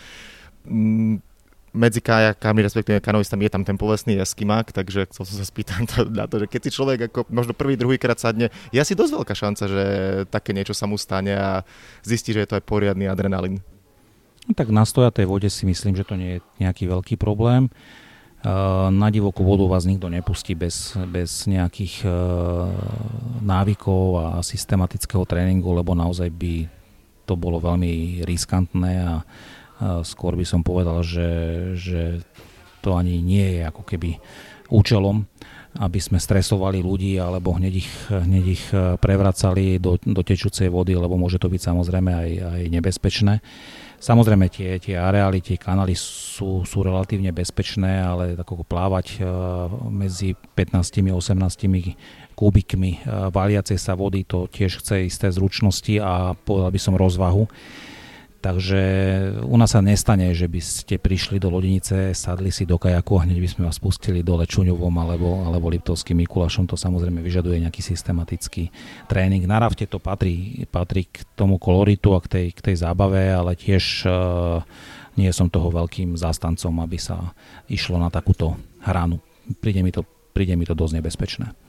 medzi 1.78 2.02
kajakami, 2.02 2.60
respektíve 2.66 2.98
kanoistami 3.04 3.46
je 3.46 3.54
tam 3.54 3.64
ten 3.64 3.78
povestný 3.78 4.18
eskimák, 4.18 4.74
takže 4.74 5.06
chcel 5.14 5.24
som 5.30 5.36
sa 5.38 5.46
spýtať 5.46 6.02
na 6.20 6.26
to, 6.26 6.42
že 6.44 6.50
keď 6.50 6.62
si 6.68 6.72
človek 6.74 7.00
ako 7.14 7.30
možno 7.30 7.54
prvý, 7.54 7.78
druhý 7.78 8.02
krát 8.02 8.18
sadne, 8.18 8.50
je 8.74 8.80
asi 8.82 8.98
dosť 8.98 9.14
veľká 9.22 9.34
šanca, 9.38 9.64
že 9.70 9.84
také 10.34 10.52
niečo 10.58 10.74
sa 10.74 10.90
mu 10.90 10.98
stane 10.98 11.38
a 11.38 11.62
zistí, 12.02 12.34
že 12.34 12.44
je 12.44 12.50
to 12.50 12.58
aj 12.58 12.66
poriadny 12.66 13.06
adrenalín. 13.06 13.62
No, 14.50 14.56
tak 14.56 14.72
na 14.74 14.88
stojatej 14.88 15.28
vode 15.28 15.52
si 15.52 15.68
myslím, 15.68 15.94
že 15.94 16.08
to 16.08 16.16
nie 16.16 16.40
je 16.40 16.44
nejaký 16.64 16.88
veľký 16.88 17.20
problém. 17.20 17.68
na 18.88 19.10
divokú 19.12 19.44
vodu 19.44 19.68
vás 19.68 19.84
nikto 19.84 20.08
nepustí 20.08 20.56
bez, 20.56 20.96
bez 21.12 21.52
nejakých 21.52 22.08
návykov 23.44 24.04
a 24.16 24.28
systematického 24.40 25.28
tréningu, 25.28 25.76
lebo 25.76 25.92
naozaj 25.92 26.32
by 26.32 26.72
to 27.28 27.36
bolo 27.36 27.60
veľmi 27.60 28.24
riskantné 28.24 28.94
a 29.04 29.14
skôr 30.02 30.34
by 30.34 30.46
som 30.46 30.62
povedal, 30.66 31.06
že, 31.06 31.30
že 31.78 32.02
to 32.82 32.98
ani 32.98 33.22
nie 33.22 33.60
je 33.60 33.62
ako 33.68 33.84
keby 33.86 34.18
účelom 34.68 35.26
aby 35.78 36.00
sme 36.02 36.18
stresovali 36.18 36.82
ľudí 36.82 37.22
alebo 37.22 37.54
hneď 37.54 37.74
ich, 37.74 37.90
hneď 38.10 38.46
ich 38.46 38.66
e, 38.74 38.98
prevracali 38.98 39.78
do, 39.78 40.02
do 40.02 40.22
tečúcej 40.26 40.74
vody, 40.74 40.98
lebo 40.98 41.20
môže 41.20 41.38
to 41.38 41.52
byť 41.52 41.62
samozrejme 41.62 42.12
aj, 42.12 42.30
aj 42.42 42.62
nebezpečné. 42.74 43.34
Samozrejme 43.98 44.46
tie, 44.54 44.78
tie 44.78 44.94
areály, 44.98 45.42
tie 45.42 45.58
kanály 45.58 45.98
sú, 45.98 46.62
sú 46.66 46.86
relatívne 46.86 47.34
bezpečné, 47.34 47.98
ale 47.98 48.38
ako 48.38 48.62
plávať 48.62 49.18
uh, 49.26 49.66
medzi 49.90 50.38
15 50.54 51.02
18 51.18 52.38
kubikmi 52.38 53.02
valiacej 53.34 53.78
sa 53.82 53.98
vody 53.98 54.22
to 54.22 54.46
tiež 54.54 54.86
chce 54.86 55.10
isté 55.10 55.34
zručnosti 55.34 55.98
a 55.98 56.38
povedal 56.38 56.70
by 56.70 56.78
som 56.78 56.94
rozvahu. 56.94 57.50
Takže 58.38 58.82
u 59.42 59.58
nás 59.58 59.74
sa 59.74 59.82
nestane, 59.82 60.30
že 60.38 60.46
by 60.46 60.62
ste 60.62 60.96
prišli 61.02 61.42
do 61.42 61.50
Lodenice, 61.50 62.14
sadli 62.14 62.54
si 62.54 62.70
do 62.70 62.78
kajaku 62.78 63.18
a 63.18 63.26
hneď 63.26 63.38
by 63.42 63.50
sme 63.50 63.64
vás 63.66 63.82
pustili 63.82 64.22
do 64.22 64.38
Lečuňovom 64.38 64.94
alebo, 64.94 65.42
alebo 65.42 65.74
Liptovským 65.74 66.22
Mikulášom. 66.22 66.70
To 66.70 66.78
samozrejme 66.78 67.20
vyžaduje 67.26 67.66
nejaký 67.66 67.82
systematický 67.82 68.70
tréning. 69.10 69.50
Na 69.50 69.58
rafte 69.58 69.90
to 69.90 69.98
patrí, 69.98 70.64
patrí 70.70 71.10
k 71.10 71.26
tomu 71.34 71.58
koloritu 71.58 72.14
a 72.14 72.22
k 72.22 72.30
tej, 72.30 72.48
k 72.54 72.60
tej 72.72 72.76
zábave, 72.86 73.34
ale 73.34 73.58
tiež 73.58 74.06
uh, 74.06 74.62
nie 75.18 75.34
som 75.34 75.50
toho 75.50 75.74
veľkým 75.74 76.14
zástancom, 76.14 76.78
aby 76.86 77.02
sa 77.02 77.34
išlo 77.66 77.98
na 77.98 78.14
takúto 78.14 78.54
hranu. 78.86 79.18
Príde 79.58 79.82
mi 79.82 79.90
to, 79.90 80.06
príde 80.32 80.54
mi 80.54 80.64
to 80.64 80.78
dosť 80.78 81.02
nebezpečné. 81.02 81.67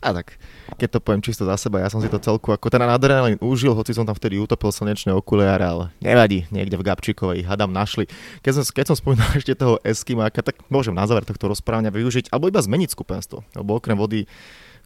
A 0.00 0.16
tak, 0.16 0.40
keď 0.80 0.96
to 0.96 0.98
poviem 1.04 1.20
čisto 1.20 1.44
za 1.44 1.60
seba, 1.60 1.84
ja 1.84 1.92
som 1.92 2.00
si 2.00 2.08
to 2.08 2.16
celku 2.16 2.56
ako 2.56 2.72
ten 2.72 2.80
adrenalín 2.80 3.36
užil, 3.44 3.76
hoci 3.76 3.92
som 3.92 4.08
tam 4.08 4.16
vtedy 4.16 4.40
utopil 4.40 4.72
slnečné 4.72 5.12
okuliare, 5.12 5.60
ale 5.60 5.84
nevadí, 6.00 6.48
niekde 6.48 6.80
v 6.80 6.86
Gabčíkovej 6.88 7.44
hadam 7.44 7.68
našli. 7.68 8.08
Keď 8.40 8.52
som, 8.56 8.64
keď 8.64 8.84
som 8.88 8.96
spomínal 8.96 9.28
ešte 9.40 9.52
toho 9.52 9.76
Eskimáka, 9.84 10.40
tak 10.40 10.56
môžem 10.72 10.96
na 10.96 11.04
záver 11.04 11.28
tohto 11.28 11.52
rozprávania 11.52 11.92
využiť, 11.92 12.32
alebo 12.32 12.48
iba 12.48 12.64
zmeniť 12.64 12.96
skupenstvo, 12.96 13.44
lebo 13.60 13.76
okrem 13.76 14.00
vody, 14.00 14.24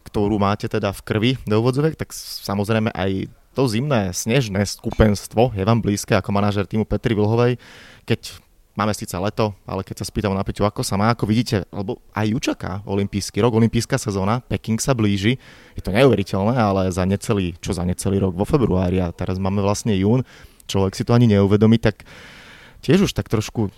ktorú 0.03 0.35
máte 0.35 0.67
teda 0.67 0.91
v 0.91 1.01
krvi 1.07 1.31
do 1.47 1.63
úvodzovek, 1.63 1.95
tak 1.95 2.11
samozrejme 2.11 2.91
aj 2.91 3.31
to 3.55 3.71
zimné, 3.71 4.11
snežné 4.11 4.67
skupenstvo 4.67 5.55
je 5.55 5.63
vám 5.63 5.79
blízke 5.79 6.11
ako 6.11 6.35
manažer 6.35 6.67
týmu 6.67 6.83
Petri 6.83 7.15
Vilhovej. 7.15 7.55
Keď 8.03 8.44
Máme 8.75 8.91
síce 8.91 9.15
leto, 9.15 9.55
ale 9.63 9.87
keď 9.87 10.03
sa 10.03 10.05
spýtam 10.11 10.35
na 10.35 10.43
Peťu, 10.43 10.67
ako 10.67 10.83
sa 10.83 10.99
má, 10.99 11.07
ako 11.07 11.31
vidíte, 11.31 11.63
lebo 11.71 12.03
aj 12.11 12.27
ju 12.27 12.39
čaká 12.43 12.83
olimpijský 12.83 13.39
rok, 13.39 13.55
olimpijská 13.55 13.95
sezóna, 13.95 14.43
Peking 14.51 14.83
sa 14.83 14.91
blíži, 14.91 15.39
je 15.79 15.81
to 15.81 15.95
neuveriteľné, 15.95 16.59
ale 16.59 16.91
za 16.91 17.07
necelý, 17.07 17.55
čo 17.63 17.71
za 17.71 17.87
necelý 17.87 18.19
rok 18.19 18.35
vo 18.35 18.43
februári 18.43 18.99
a 18.99 19.15
teraz 19.15 19.39
máme 19.39 19.63
vlastne 19.63 19.95
jún, 19.95 20.27
človek 20.67 20.91
si 20.91 21.07
to 21.07 21.15
ani 21.15 21.31
neuvedomí, 21.31 21.79
tak 21.79 22.03
tiež 22.83 23.07
už 23.07 23.15
tak 23.15 23.31
trošku 23.31 23.71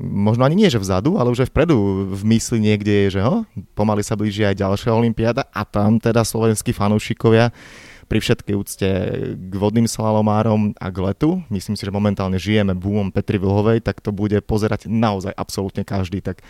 možno 0.00 0.48
ani 0.48 0.56
nie, 0.56 0.72
že 0.72 0.80
vzadu, 0.80 1.20
ale 1.20 1.28
už 1.28 1.44
aj 1.44 1.52
vpredu 1.52 2.08
v 2.12 2.22
mysli 2.32 2.60
niekde 2.60 2.92
je, 3.04 3.20
že 3.20 3.24
ho, 3.24 3.44
pomaly 3.76 4.00
sa 4.00 4.16
blíži 4.16 4.48
aj 4.48 4.64
ďalšia 4.64 4.96
olimpiáda 4.96 5.44
a 5.48 5.62
tam 5.68 6.00
teda 6.00 6.24
slovenskí 6.24 6.72
fanúšikovia 6.72 7.52
pri 8.08 8.18
všetkej 8.24 8.54
úcte 8.56 8.88
k 9.36 9.52
vodným 9.52 9.84
slalomárom 9.84 10.72
a 10.80 10.88
k 10.88 10.98
letu, 11.04 11.44
myslím 11.52 11.76
si, 11.76 11.84
že 11.84 11.92
momentálne 11.92 12.40
žijeme 12.40 12.72
boomom 12.72 13.12
Petri 13.12 13.36
Vlhovej, 13.36 13.84
tak 13.84 14.00
to 14.00 14.16
bude 14.16 14.40
pozerať 14.48 14.88
naozaj 14.88 15.36
absolútne 15.36 15.84
každý. 15.84 16.24
Tak 16.24 16.40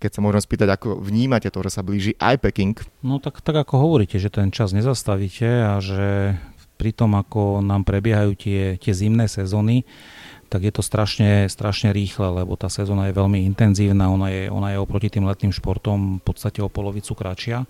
keď 0.00 0.10
sa 0.10 0.24
môžem 0.24 0.42
spýtať, 0.42 0.68
ako 0.72 0.98
vnímate 0.98 1.52
to, 1.52 1.60
že 1.62 1.78
sa 1.78 1.86
blíži 1.86 2.16
aj 2.16 2.40
Peking? 2.42 2.74
No 3.04 3.20
tak, 3.20 3.44
tak 3.44 3.54
ako 3.54 3.78
hovoríte, 3.78 4.16
že 4.16 4.32
ten 4.32 4.50
čas 4.50 4.72
nezastavíte 4.72 5.46
a 5.46 5.78
že 5.78 6.34
pri 6.80 6.90
tom, 6.90 7.14
ako 7.14 7.62
nám 7.62 7.86
prebiehajú 7.86 8.34
tie, 8.34 8.74
tie 8.80 8.90
zimné 8.96 9.30
sezóny, 9.30 9.86
tak 10.50 10.68
je 10.68 10.72
to 10.74 10.82
strašne, 10.84 11.48
strašne 11.48 11.94
rýchle, 11.96 12.42
lebo 12.42 12.58
tá 12.60 12.68
sezóna 12.68 13.08
je 13.08 13.16
veľmi 13.16 13.46
intenzívna, 13.46 14.12
ona 14.12 14.28
je, 14.28 14.42
ona 14.52 14.74
je 14.74 14.82
oproti 14.82 15.08
tým 15.08 15.24
letným 15.24 15.54
športom 15.54 16.20
v 16.20 16.22
podstate 16.26 16.60
o 16.60 16.68
polovicu 16.68 17.16
kratšia 17.16 17.64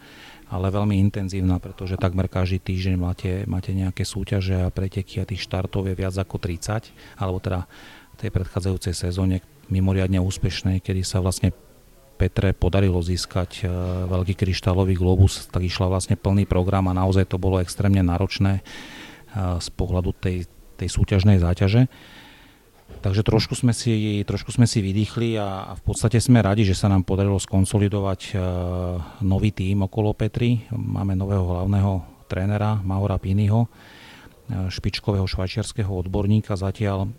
ale 0.52 0.68
veľmi 0.68 1.00
intenzívna, 1.00 1.56
pretože 1.56 1.96
takmer 1.96 2.28
každý 2.28 2.60
týždeň 2.60 2.94
máte, 3.00 3.48
máte 3.48 3.72
nejaké 3.72 4.04
súťaže 4.04 4.60
a 4.60 4.68
preteky 4.68 5.24
a 5.24 5.28
tých 5.28 5.48
štartov 5.48 5.88
je 5.88 5.96
viac 5.96 6.12
ako 6.12 6.36
30, 6.36 6.92
alebo 7.16 7.40
teda 7.40 7.64
tej 8.20 8.28
predchádzajúcej 8.30 8.94
sezóne 8.94 9.40
mimoriadne 9.72 10.20
úspešnej, 10.20 10.84
kedy 10.84 11.00
sa 11.02 11.24
vlastne 11.24 11.56
Petre 12.20 12.54
podarilo 12.54 13.02
získať 13.02 13.64
e, 13.64 13.72
veľký 14.06 14.38
kryštálový 14.38 14.94
globus, 14.94 15.48
tak 15.50 15.66
išla 15.66 15.90
vlastne 15.90 16.14
plný 16.14 16.46
program 16.46 16.86
a 16.86 16.94
naozaj 16.94 17.26
to 17.26 17.40
bolo 17.40 17.58
extrémne 17.58 17.98
náročné 17.98 18.60
e, 18.60 18.62
z 19.58 19.68
pohľadu 19.74 20.14
tej, 20.20 20.46
tej 20.78 20.88
súťažnej 20.92 21.42
záťaže. 21.42 21.90
Takže 23.02 23.26
trošku 23.26 23.58
sme 23.58 23.74
si, 23.74 24.22
trošku 24.22 24.54
sme 24.54 24.62
si 24.62 24.78
vydýchli 24.78 25.34
a, 25.34 25.66
a 25.66 25.72
v 25.74 25.82
podstate 25.82 26.22
sme 26.22 26.38
radi, 26.38 26.62
že 26.62 26.78
sa 26.78 26.86
nám 26.86 27.02
podarilo 27.02 27.34
skonsolidovať 27.34 28.20
uh, 28.30 28.38
nový 29.26 29.50
tím 29.50 29.90
okolo 29.90 30.14
Petry. 30.14 30.62
Máme 30.70 31.18
nového 31.18 31.42
hlavného 31.42 32.06
trénera 32.30 32.78
Maura 32.86 33.18
Piniho, 33.18 33.66
uh, 33.66 34.70
špičkového 34.70 35.26
švajčiarského 35.26 35.90
odborníka. 35.90 36.54
Zatiaľ 36.54 37.10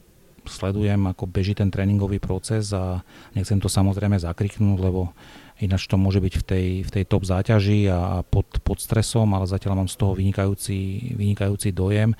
sledujem, 0.48 1.04
ako 1.04 1.28
beží 1.28 1.52
ten 1.52 1.68
tréningový 1.68 2.24
proces 2.24 2.72
a 2.72 3.04
nechcem 3.36 3.60
to 3.60 3.68
samozrejme 3.68 4.16
zakriknúť, 4.16 4.80
lebo 4.80 5.12
ináč 5.60 5.92
to 5.92 6.00
môže 6.00 6.24
byť 6.24 6.34
v 6.40 6.44
tej, 6.48 6.68
v 6.88 6.90
tej 6.96 7.04
top 7.12 7.28
záťaži 7.28 7.92
a 7.92 8.24
pod, 8.24 8.48
pod 8.64 8.80
stresom, 8.80 9.36
ale 9.36 9.52
zatiaľ 9.52 9.84
mám 9.84 9.90
z 9.92 10.00
toho 10.00 10.16
vynikajúci, 10.16 11.12
vynikajúci 11.20 11.76
dojem. 11.76 12.16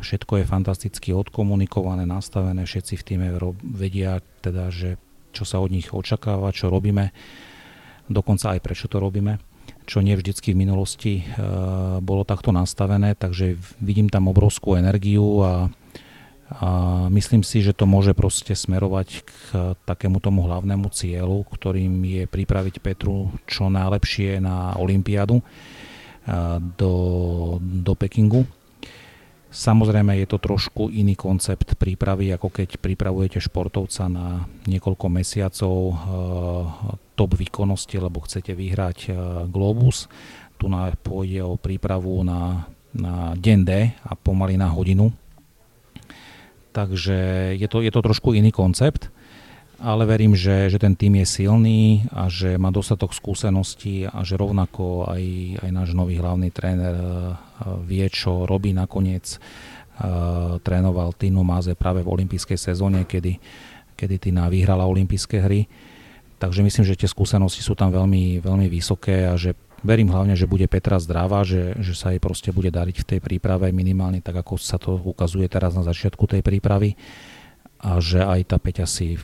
Všetko 0.00 0.42
je 0.42 0.50
fantasticky 0.50 1.10
odkomunikované, 1.12 2.08
nastavené, 2.08 2.64
všetci 2.64 2.94
v 2.98 3.06
týme 3.06 3.28
vedia 3.62 4.22
teda, 4.40 4.72
že 4.72 4.96
čo 5.32 5.48
sa 5.48 5.58
od 5.58 5.72
nich 5.72 5.90
očakáva, 5.90 6.52
čo 6.52 6.68
robíme, 6.68 7.10
dokonca 8.06 8.54
aj 8.54 8.60
prečo 8.60 8.86
to 8.86 9.00
robíme, 9.00 9.40
čo 9.88 10.04
nie 10.04 10.14
vždycky 10.14 10.52
v 10.52 10.60
minulosti 10.60 11.12
e, 11.20 11.24
bolo 11.98 12.22
takto 12.22 12.52
nastavené, 12.52 13.16
takže 13.16 13.58
vidím 13.80 14.12
tam 14.12 14.28
obrovskú 14.28 14.76
energiu 14.76 15.42
a, 15.42 15.72
a 16.52 16.68
myslím 17.08 17.42
si, 17.42 17.64
že 17.64 17.72
to 17.74 17.88
môže 17.88 18.12
proste 18.12 18.52
smerovať 18.52 19.08
k 19.24 19.34
takému 19.88 20.20
tomu 20.20 20.46
hlavnému 20.46 20.86
cieľu, 20.92 21.42
ktorým 21.48 22.04
je 22.04 22.24
pripraviť 22.28 22.84
Petru 22.84 23.32
čo 23.48 23.72
najlepšie 23.72 24.38
na 24.38 24.76
Olympiádu 24.78 25.40
e, 25.40 25.44
do, 26.78 26.94
do 27.58 27.92
Pekingu 27.96 28.44
Samozrejme 29.52 30.16
je 30.16 30.26
to 30.32 30.40
trošku 30.40 30.88
iný 30.88 31.12
koncept 31.12 31.76
prípravy, 31.76 32.32
ako 32.32 32.48
keď 32.48 32.80
pripravujete 32.80 33.36
športovca 33.36 34.08
na 34.08 34.48
niekoľko 34.64 35.06
mesiacov 35.12 35.76
e, 35.76 35.94
top 37.12 37.36
výkonnosti, 37.36 38.00
lebo 38.00 38.24
chcete 38.24 38.56
vyhrať 38.56 38.98
e, 39.06 39.10
Globus. 39.52 40.08
Tu 40.56 40.72
na, 40.72 40.88
pôjde 40.96 41.44
o 41.44 41.60
prípravu 41.60 42.24
na, 42.24 42.64
na 42.96 43.36
deň 43.36 43.58
D 43.60 43.70
a 43.92 44.12
pomaly 44.16 44.56
na 44.56 44.72
hodinu. 44.72 45.12
Takže 46.72 47.52
je 47.52 47.68
to, 47.68 47.84
je 47.84 47.92
to 47.92 48.00
trošku 48.00 48.32
iný 48.32 48.48
koncept 48.56 49.12
ale 49.82 50.06
verím, 50.06 50.38
že, 50.38 50.70
že 50.70 50.78
ten 50.78 50.94
tým 50.94 51.18
je 51.20 51.26
silný 51.26 52.06
a 52.14 52.30
že 52.30 52.54
má 52.54 52.70
dostatok 52.70 53.10
skúseností 53.10 54.06
a 54.06 54.22
že 54.22 54.38
rovnako 54.38 55.10
aj, 55.10 55.22
aj 55.66 55.70
náš 55.74 55.90
nový 55.98 56.22
hlavný 56.22 56.54
tréner 56.54 56.94
eh, 56.94 57.34
vie, 57.82 58.06
čo 58.06 58.46
robí 58.46 58.70
nakoniec. 58.70 59.42
Uh, 59.92 60.56
trénoval 60.64 61.12
Tinu 61.14 61.44
Maze 61.44 61.76
práve 61.76 62.00
v 62.00 62.10
olympijskej 62.10 62.56
sezóne, 62.56 63.04
kedy, 63.04 63.38
kedy 63.92 64.16
Tina 64.18 64.48
vyhrala 64.48 64.88
olympijské 64.88 65.36
hry. 65.44 65.68
Takže 66.40 66.64
myslím, 66.64 66.82
že 66.88 66.96
tie 66.96 67.06
skúsenosti 67.06 67.60
sú 67.60 67.76
tam 67.76 67.92
veľmi, 67.92 68.40
veľmi 68.40 68.66
vysoké 68.72 69.28
a 69.28 69.36
že 69.36 69.52
verím 69.84 70.10
hlavne, 70.10 70.34
že 70.34 70.48
bude 70.48 70.64
Petra 70.66 70.96
zdravá, 70.98 71.44
že, 71.44 71.76
že 71.78 71.94
sa 71.94 72.10
jej 72.10 72.18
proste 72.18 72.50
bude 72.50 72.72
dariť 72.72 73.04
v 73.04 73.08
tej 73.14 73.20
príprave 73.20 73.70
minimálne 73.70 74.24
tak, 74.24 74.42
ako 74.42 74.58
sa 74.58 74.80
to 74.80 74.96
ukazuje 74.96 75.46
teraz 75.46 75.76
na 75.76 75.84
začiatku 75.86 76.24
tej 76.24 76.40
prípravy 76.40 76.96
a 77.82 77.98
že 77.98 78.22
aj 78.22 78.40
tá 78.48 78.56
Peťa 78.58 78.88
si 78.88 79.20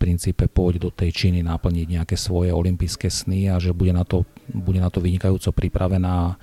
princípe 0.00 0.48
pôjde 0.48 0.80
do 0.80 0.88
tej 0.88 1.12
Číny 1.12 1.44
naplniť 1.44 2.00
nejaké 2.00 2.16
svoje 2.16 2.56
olympijské 2.56 3.12
sny 3.12 3.52
a 3.52 3.60
že 3.60 3.76
bude 3.76 3.92
na 3.92 4.08
to, 4.08 4.24
bude 4.48 4.80
na 4.80 4.88
to 4.88 5.04
vynikajúco 5.04 5.52
pripravená 5.52 6.40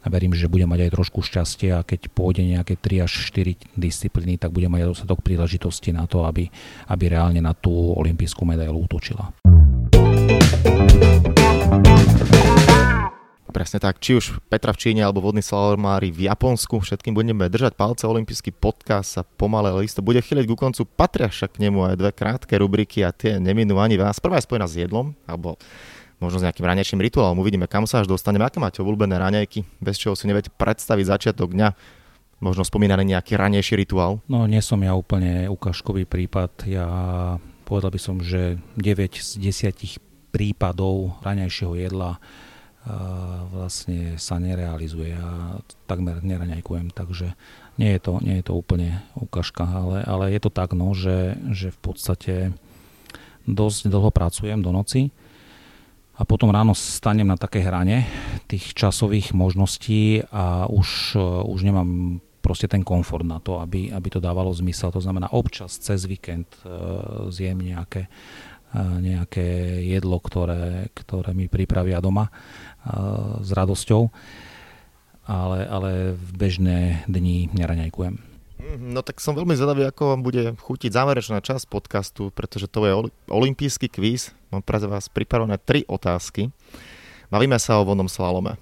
a 0.00 0.06
verím, 0.08 0.32
že 0.32 0.48
bude 0.48 0.64
mať 0.64 0.88
aj 0.88 0.94
trošku 0.94 1.20
šťastie 1.20 1.76
a 1.76 1.84
keď 1.84 2.08
pôjde 2.14 2.46
nejaké 2.46 2.78
3 2.78 3.04
až 3.04 3.12
4 3.34 3.76
disciplíny, 3.76 4.40
tak 4.40 4.54
bude 4.54 4.70
mať 4.70 4.96
dostatok 4.96 5.20
príležitosti 5.20 5.92
na 5.92 6.08
to, 6.08 6.24
aby, 6.24 6.48
aby 6.88 7.04
reálne 7.10 7.42
na 7.42 7.52
tú 7.52 7.74
olympijskú 7.98 8.48
medailu 8.48 8.80
útočila. 8.80 9.34
Presne 13.50 13.82
tak, 13.82 13.98
či 13.98 14.14
už 14.14 14.38
Petra 14.46 14.70
v 14.70 14.78
Číne 14.78 15.02
alebo 15.02 15.18
vodní 15.18 15.42
slalomári 15.42 16.14
v 16.14 16.30
Japonsku, 16.30 16.78
všetkým 16.78 17.18
budeme 17.18 17.50
držať 17.50 17.74
palce, 17.74 18.06
olimpijský 18.06 18.54
podcast 18.54 19.18
sa 19.18 19.22
pomalé 19.26 19.74
listo 19.74 20.06
bude 20.06 20.22
chýliť 20.22 20.46
ku 20.46 20.54
koncu, 20.54 20.86
patria 20.86 21.26
však 21.26 21.58
k 21.58 21.66
nemu 21.66 21.82
aj 21.90 21.94
dve 21.98 22.10
krátke 22.14 22.54
rubriky 22.54 23.02
a 23.02 23.10
tie 23.10 23.42
neminú 23.42 23.82
ani 23.82 23.98
vás. 23.98 24.22
Prvá 24.22 24.38
je 24.38 24.46
spojená 24.46 24.70
s 24.70 24.78
jedlom, 24.78 25.18
alebo 25.26 25.58
možno 26.22 26.38
s 26.38 26.46
nejakým 26.46 26.62
ranejším 26.62 27.02
rituálom, 27.02 27.42
uvidíme, 27.42 27.66
kam 27.66 27.90
sa 27.90 28.06
až 28.06 28.06
dostaneme, 28.06 28.46
aké 28.46 28.62
máte 28.62 28.78
obľúbené 28.86 29.18
raňajky, 29.18 29.66
bez 29.82 29.98
čoho 29.98 30.14
si 30.14 30.30
neviete 30.30 30.54
predstaviť 30.54 31.04
začiatok 31.10 31.50
dňa, 31.50 31.68
možno 32.38 32.62
spomínaný 32.62 33.18
nejaký 33.18 33.34
ranejší 33.34 33.74
rituál? 33.74 34.22
No 34.30 34.46
nie 34.46 34.62
som 34.62 34.78
ja 34.78 34.94
úplne 34.94 35.50
ukážkový 35.50 36.06
prípad, 36.06 36.70
ja 36.70 36.86
povedal 37.66 37.90
by 37.90 37.98
som, 37.98 38.22
že 38.22 38.62
9 38.78 39.18
z 39.18 39.30
10 39.42 40.30
prípadov 40.30 41.18
raňajšieho 41.26 41.74
jedla 41.74 42.22
vlastne 43.52 44.16
sa 44.16 44.40
nerealizuje 44.40 45.12
a 45.12 45.60
takmer 45.84 46.24
neraňajkujem, 46.24 46.96
takže 46.96 47.36
nie 47.76 47.92
je 47.96 48.00
to, 48.00 48.12
nie 48.24 48.40
je 48.40 48.44
to 48.48 48.56
úplne 48.56 49.04
ukážka, 49.16 49.68
ale, 49.68 50.00
ale 50.04 50.32
je 50.32 50.40
to 50.40 50.50
tak, 50.52 50.72
no, 50.72 50.96
že, 50.96 51.36
že 51.52 51.72
v 51.72 51.78
podstate 51.80 52.34
dosť 53.44 53.88
dlho 53.88 54.10
pracujem 54.12 54.60
do 54.64 54.72
noci 54.72 55.12
a 56.20 56.28
potom 56.28 56.52
ráno 56.52 56.76
stanem 56.76 57.24
na 57.24 57.40
také 57.40 57.64
hrane 57.64 58.04
tých 58.44 58.76
časových 58.76 59.32
možností 59.32 60.20
a 60.28 60.68
už, 60.68 61.16
už 61.48 61.60
nemám 61.64 62.20
proste 62.44 62.68
ten 62.68 62.84
komfort 62.84 63.24
na 63.24 63.40
to, 63.40 63.60
aby, 63.60 63.92
aby 63.92 64.08
to 64.12 64.20
dávalo 64.20 64.52
zmysel. 64.52 64.92
To 64.92 65.00
znamená, 65.00 65.32
občas 65.32 65.76
cez 65.80 66.08
víkend 66.08 66.48
uh, 66.64 67.28
zjem 67.32 67.60
nejaké, 67.60 68.08
uh, 68.76 68.96
nejaké 69.00 69.80
jedlo, 69.84 70.20
ktoré, 70.20 70.88
ktoré 70.92 71.36
mi 71.36 71.48
pripravia 71.48 72.00
doma 72.04 72.32
s 73.40 73.50
radosťou, 73.52 74.08
ale, 75.28 75.58
ale 75.68 75.90
v 76.16 76.30
bežné 76.34 76.78
dni 77.06 77.52
neraňajkujem. 77.52 78.30
Mhm, 78.60 78.92
no 78.92 79.00
tak 79.00 79.18
som 79.24 79.32
veľmi 79.32 79.56
zvedavý, 79.56 79.88
ako 79.88 80.16
vám 80.16 80.22
bude 80.22 80.42
chutiť 80.60 80.90
záverečná 80.92 81.40
časť 81.40 81.64
podcastu, 81.66 82.28
pretože 82.32 82.68
to 82.68 82.84
je 82.84 82.92
olimpijský 83.32 83.88
kvíz. 83.88 84.36
Mám 84.52 84.66
pre 84.66 84.82
vás 84.84 85.08
pripravené 85.08 85.56
tri 85.62 85.86
otázky. 85.88 86.52
Bavíme 87.30 87.56
sa 87.56 87.78
o 87.78 87.86
vodnom 87.86 88.10
slalome. 88.10 88.58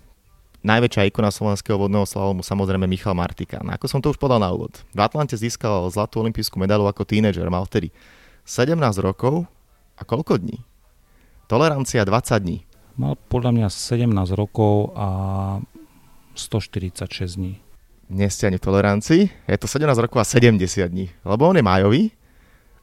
Najväčšia 0.59 1.09
ikona 1.09 1.31
slovenského 1.31 1.79
vodného 1.79 2.05
slalomu 2.05 2.43
samozrejme 2.43 2.85
Michal 2.91 3.15
Martika. 3.15 3.63
No 3.63 3.73
ako 3.73 3.87
som 3.87 4.03
to 4.03 4.11
už 4.11 4.19
podal 4.19 4.43
na 4.43 4.51
úvod. 4.51 4.75
V 4.91 5.01
Atlante 5.01 5.39
získal 5.39 5.87
zlatú 5.89 6.21
olimpijskú 6.21 6.59
medailu 6.59 6.85
ako 6.85 7.07
tínedžer. 7.07 7.47
Mal 7.47 7.63
vtedy 7.65 7.95
17 8.43 8.75
rokov 9.01 9.47
a 9.97 10.03
koľko 10.03 10.37
dní? 10.37 10.61
Tolerancia 11.49 12.05
20 12.05 12.45
dní. 12.45 12.68
Mal 12.99 13.15
podľa 13.31 13.55
mňa 13.55 13.69
17 13.71 14.11
rokov 14.35 14.91
a 14.99 15.09
146 16.35 17.39
dní. 17.39 17.63
Nie 18.11 18.27
ste 18.27 18.51
ani 18.51 18.59
v 18.59 18.67
tolerancii. 18.67 19.23
Je 19.47 19.55
to 19.55 19.71
17 19.71 19.87
rokov 20.03 20.19
a 20.19 20.27
70 20.27 20.59
dní. 20.91 21.07
Lebo 21.23 21.47
on 21.47 21.55
je 21.55 21.63
májový 21.63 22.11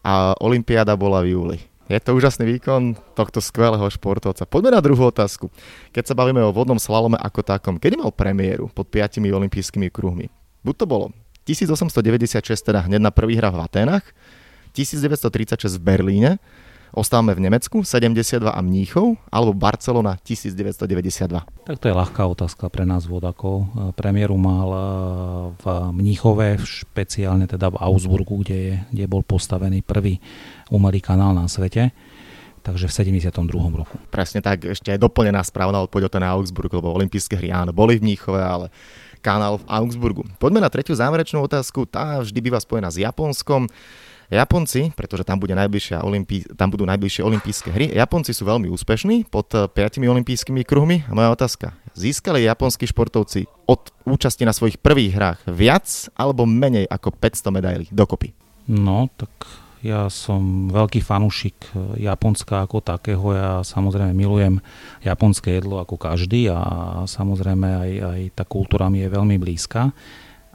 a 0.07 0.31
Olympiáda 0.39 0.95
bola 0.95 1.19
v 1.19 1.35
júli. 1.35 1.59
Je 1.91 1.99
to 1.99 2.15
úžasný 2.15 2.47
výkon 2.47 2.95
tohto 3.11 3.43
skvelého 3.43 3.83
športovca. 3.91 4.47
Poďme 4.47 4.79
na 4.79 4.81
druhú 4.81 5.11
otázku. 5.11 5.51
Keď 5.91 6.03
sa 6.07 6.15
bavíme 6.15 6.39
o 6.47 6.55
vodnom 6.55 6.79
slalome 6.79 7.19
ako 7.19 7.43
takom, 7.43 7.75
kedy 7.75 7.99
mal 7.99 8.15
premiéru 8.15 8.71
pod 8.71 8.87
piatimi 8.87 9.35
olympijskými 9.35 9.91
kruhmi? 9.91 10.31
Buď 10.63 10.75
to 10.79 10.85
bolo 10.87 11.05
1896, 11.43 12.41
teda 12.63 12.87
hneď 12.87 13.03
na 13.03 13.11
prvých 13.11 13.43
hrách 13.43 13.55
v 13.59 13.61
Atenách, 13.67 14.05
1936 14.73 15.77
v 15.77 15.83
Berlíne, 15.83 16.31
Ostávame 16.95 17.35
v 17.35 17.43
Nemecku 17.43 17.83
72 17.83 18.39
a 18.47 18.61
Mníchov 18.63 19.19
alebo 19.27 19.51
Barcelona 19.51 20.15
1992? 20.23 21.67
Tak 21.67 21.75
to 21.83 21.91
je 21.91 21.95
ľahká 21.95 22.23
otázka 22.23 22.71
pre 22.71 22.87
nás 22.87 23.03
vodakov. 23.03 23.67
Premiéru 23.99 24.39
mal 24.39 24.69
e, 24.71 24.79
v 25.59 25.65
Mníchove, 25.91 26.55
špeciálne 26.63 27.51
teda 27.51 27.75
v 27.75 27.83
Augsburgu, 27.83 28.39
kde, 28.47 28.55
je, 28.55 28.73
kde 28.95 29.05
bol 29.11 29.27
postavený 29.27 29.83
prvý 29.83 30.23
umelý 30.71 31.03
kanál 31.03 31.35
na 31.35 31.51
svete 31.51 31.91
takže 32.65 32.89
v 32.89 33.13
72. 33.21 33.45
roku. 33.53 33.99
Presne 34.09 34.41
tak, 34.41 34.65
ešte 34.65 34.89
aj 34.89 34.97
doplnená 34.97 35.37
správna 35.45 35.85
odpoveď 35.85 36.17
ten 36.17 36.25
Augsburg, 36.25 36.73
lebo 36.73 36.97
olympijské 36.97 37.37
hry 37.37 37.53
áno, 37.53 37.69
boli 37.69 38.01
v 38.01 38.09
Mníchove, 38.09 38.41
ale 38.41 38.73
kanál 39.21 39.61
v 39.61 39.67
Augsburgu. 39.69 40.25
Poďme 40.41 40.65
na 40.65 40.73
tretiu 40.73 40.97
záverečnú 40.97 41.45
otázku, 41.45 41.85
tá 41.85 42.23
vždy 42.23 42.39
býva 42.41 42.57
spojená 42.57 42.89
s 42.89 42.97
Japonskom. 42.97 43.69
Japonci, 44.29 44.89
pretože 44.97 45.21
tam, 45.21 45.37
bude 45.37 45.53
najbližšia 45.53 46.01
Olympí, 46.01 46.45
tam 46.57 46.73
budú 46.73 46.83
najbližšie 46.89 47.21
olympijské 47.21 47.69
hry, 47.69 47.85
Japonci 47.93 48.33
sú 48.33 48.45
veľmi 48.49 48.69
úspešní 48.73 49.29
pod 49.29 49.53
5 49.53 49.71
eh, 49.73 50.09
olympijskými 50.09 50.65
kruhmi. 50.65 51.05
Moja 51.13 51.29
otázka, 51.29 51.77
získali 51.93 52.43
japonskí 52.49 52.89
športovci 52.89 53.45
od 53.69 53.93
účasti 54.03 54.43
na 54.43 54.51
svojich 54.51 54.81
prvých 54.81 55.13
hrách 55.15 55.39
viac 55.47 55.87
alebo 56.17 56.49
menej 56.49 56.89
ako 56.89 57.13
500 57.13 57.55
medailí 57.55 57.85
dokopy? 57.93 58.33
No, 58.65 59.13
tak 59.13 59.29
ja 59.85 60.09
som 60.09 60.73
veľký 60.73 61.05
fanúšik 61.05 61.57
eh, 61.77 62.09
Japonska 62.09 62.65
ako 62.65 62.81
takého. 62.81 63.25
Ja 63.37 63.61
samozrejme 63.61 64.17
milujem 64.17 64.57
japonské 65.05 65.61
jedlo 65.61 65.77
ako 65.77 66.01
každý 66.01 66.49
a 66.49 66.61
samozrejme 67.05 67.67
aj, 67.69 67.91
aj 68.01 68.19
tá 68.33 68.43
kultúra 68.43 68.89
mi 68.89 69.05
je 69.05 69.09
veľmi 69.13 69.37
blízka 69.37 69.93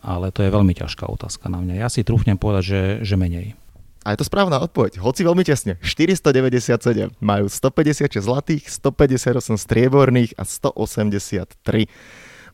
ale 0.01 0.33
to 0.33 0.41
je 0.41 0.53
veľmi 0.53 0.73
ťažká 0.73 1.05
otázka 1.07 1.53
na 1.53 1.61
mňa. 1.61 1.85
Ja 1.85 1.89
si 1.93 2.01
trúfnem 2.01 2.41
povedať, 2.41 2.65
že, 2.65 2.83
že 3.05 3.15
menej. 3.21 3.53
A 4.01 4.17
je 4.17 4.25
to 4.25 4.25
správna 4.25 4.57
odpoveď, 4.65 4.97
hoci 4.97 5.21
veľmi 5.29 5.45
tesne. 5.45 5.77
497 5.85 7.21
majú 7.21 7.47
156 7.53 8.25
zlatých, 8.25 8.65
158 8.73 9.61
strieborných 9.61 10.33
a 10.41 10.49
183 10.49 11.85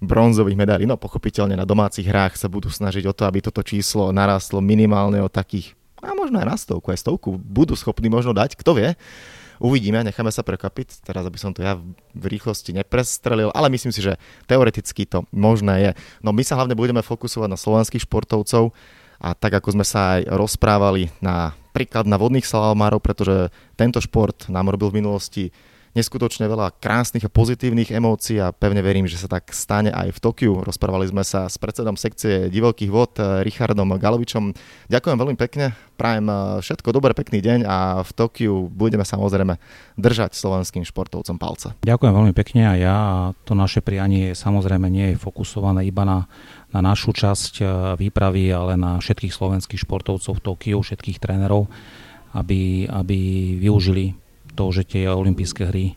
bronzových 0.02 0.58
medailí. 0.58 0.84
No 0.90 0.98
pochopiteľne 0.98 1.54
na 1.54 1.62
domácich 1.62 2.04
hrách 2.04 2.34
sa 2.34 2.50
budú 2.50 2.66
snažiť 2.66 3.06
o 3.06 3.14
to, 3.14 3.30
aby 3.30 3.38
toto 3.46 3.62
číslo 3.62 4.10
narastlo 4.10 4.58
minimálne 4.58 5.22
o 5.22 5.30
takých, 5.30 5.78
a 6.02 6.12
možno 6.18 6.42
aj 6.42 6.46
na 6.50 6.56
stovku, 6.58 6.90
aj 6.90 7.00
stovku 7.00 7.38
budú 7.38 7.78
schopní 7.78 8.10
možno 8.10 8.34
dať, 8.34 8.58
kto 8.58 8.76
vie. 8.76 8.98
Uvidíme, 9.56 10.04
necháme 10.04 10.28
sa 10.28 10.44
prekapiť. 10.44 11.00
Teraz, 11.00 11.24
aby 11.24 11.40
som 11.40 11.48
to 11.56 11.64
ja 11.64 11.80
v 12.12 12.24
rýchlosti 12.28 12.76
neprestrelil, 12.76 13.48
ale 13.56 13.72
myslím 13.72 13.88
si, 13.88 14.04
že 14.04 14.20
teoreticky 14.44 15.08
to 15.08 15.24
možné 15.32 15.74
je. 15.80 15.90
No 16.20 16.36
my 16.36 16.44
sa 16.44 16.60
hlavne 16.60 16.76
budeme 16.76 17.00
fokusovať 17.00 17.48
na 17.48 17.56
slovenských 17.56 18.04
športovcov 18.04 18.76
a 19.20 19.32
tak 19.32 19.58
ako 19.58 19.80
sme 19.80 19.84
sa 19.86 20.20
aj 20.20 20.28
rozprávali 20.32 21.08
na 21.20 21.56
príklad 21.76 22.08
na 22.08 22.16
vodných 22.16 22.48
slalomárov, 22.48 23.04
pretože 23.04 23.52
tento 23.76 24.00
šport 24.00 24.48
nám 24.48 24.72
robil 24.72 24.88
v 24.88 24.98
minulosti 25.04 25.44
neskutočne 25.96 26.44
veľa 26.44 26.76
krásnych 26.76 27.24
a 27.24 27.32
pozitívnych 27.32 27.88
emócií 27.88 28.36
a 28.36 28.52
pevne 28.52 28.84
verím, 28.84 29.08
že 29.08 29.16
sa 29.16 29.32
tak 29.32 29.48
stane 29.56 29.88
aj 29.88 30.12
v 30.12 30.18
Tokiu. 30.20 30.60
Rozprávali 30.60 31.08
sme 31.08 31.24
sa 31.24 31.48
s 31.48 31.56
predsedom 31.56 31.96
sekcie 31.96 32.52
divokých 32.52 32.92
vod 32.92 33.16
eh, 33.16 33.40
Richardom 33.40 33.96
Galovičom. 33.96 34.52
Ďakujem 34.92 35.16
veľmi 35.16 35.36
pekne, 35.40 35.72
prajem 35.96 36.28
eh, 36.28 36.36
všetko 36.60 36.92
dobré, 36.92 37.16
pekný 37.16 37.40
deň 37.40 37.58
a 37.64 38.04
v 38.04 38.10
Tokiu 38.12 38.68
budeme 38.68 39.08
samozrejme 39.08 39.56
držať 39.96 40.36
slovenským 40.36 40.84
športovcom 40.84 41.40
palce. 41.40 41.72
Ďakujem 41.80 42.12
veľmi 42.12 42.32
pekne 42.36 42.62
a 42.68 42.74
ja 42.76 42.98
to 43.48 43.56
naše 43.56 43.80
prianie 43.80 44.36
samozrejme 44.36 44.92
nie 44.92 45.16
je 45.16 45.22
fokusované 45.22 45.88
iba 45.88 46.04
na, 46.04 46.28
na 46.74 46.80
našu 46.82 47.14
časť 47.14 47.54
eh, 47.62 47.66
výpravy, 47.98 48.50
ale 48.50 48.74
na 48.74 48.98
všetkých 48.98 49.34
slovenských 49.34 49.82
športovcov 49.82 50.38
v 50.38 50.44
Tokiu, 50.44 50.78
všetkých 50.82 51.18
trénerov, 51.22 51.70
aby, 52.36 52.86
aby 52.90 53.18
využili 53.60 54.16
to, 54.56 54.72
že 54.72 54.88
tie 54.88 55.04
olympijské 55.04 55.68
hry 55.68 55.92
e, 55.92 55.94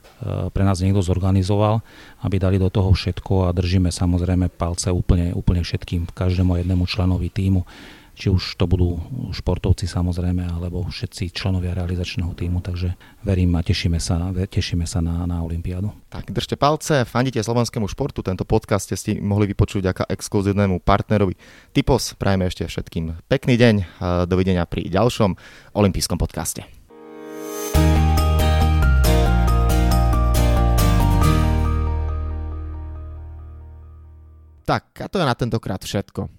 pre 0.52 0.64
nás 0.68 0.84
niekto 0.84 1.00
zorganizoval, 1.00 1.80
aby 2.28 2.36
dali 2.36 2.60
do 2.60 2.68
toho 2.68 2.92
všetko 2.92 3.48
a 3.48 3.56
držíme 3.56 3.88
samozrejme 3.88 4.52
palce 4.52 4.92
úplne, 4.92 5.32
úplne 5.32 5.64
všetkým, 5.64 6.12
každému 6.12 6.60
jednému 6.60 6.84
členovi 6.84 7.32
týmu 7.32 7.64
či 8.20 8.28
už 8.28 8.60
to 8.60 8.68
budú 8.68 9.00
športovci 9.32 9.88
samozrejme, 9.88 10.44
alebo 10.44 10.84
všetci 10.92 11.32
členovia 11.32 11.72
realizačného 11.72 12.36
týmu, 12.36 12.60
takže 12.60 13.00
verím 13.24 13.56
a 13.56 13.64
tešíme 13.64 13.96
sa, 13.96 14.36
tešíme 14.36 14.84
sa 14.84 15.00
na, 15.00 15.24
na 15.24 15.40
Olympiádu. 15.40 15.96
Tak 16.12 16.36
držte 16.36 16.60
palce, 16.60 17.08
fandite 17.08 17.40
slovenskému 17.40 17.88
športu, 17.88 18.20
tento 18.20 18.44
podcast 18.44 18.92
ste 18.92 19.00
si 19.00 19.12
mohli 19.24 19.48
vypočuť 19.56 19.96
ako 19.96 20.04
exkluzívnemu 20.12 20.84
partnerovi 20.84 21.40
Typos. 21.72 22.12
Prajeme 22.20 22.52
ešte 22.52 22.68
všetkým 22.68 23.24
pekný 23.32 23.56
deň, 23.56 23.76
dovidenia 24.28 24.68
pri 24.68 24.92
ďalšom 24.92 25.40
olympijskom 25.80 26.20
podcaste. 26.20 26.68
Tak, 34.68 35.02
a 35.02 35.08
to 35.08 35.18
je 35.18 35.26
na 35.26 35.34
tentokrát 35.34 35.82
všetko. 35.82 36.39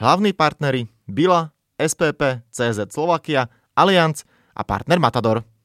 Hlavní 0.00 0.32
partnery 0.32 0.88
Bila, 1.08 1.52
SPP, 1.86 2.22
CZ 2.50 2.88
Slovakia, 2.92 3.48
Allianz 3.76 4.24
a 4.56 4.64
partner 4.64 4.98
Matador. 4.98 5.44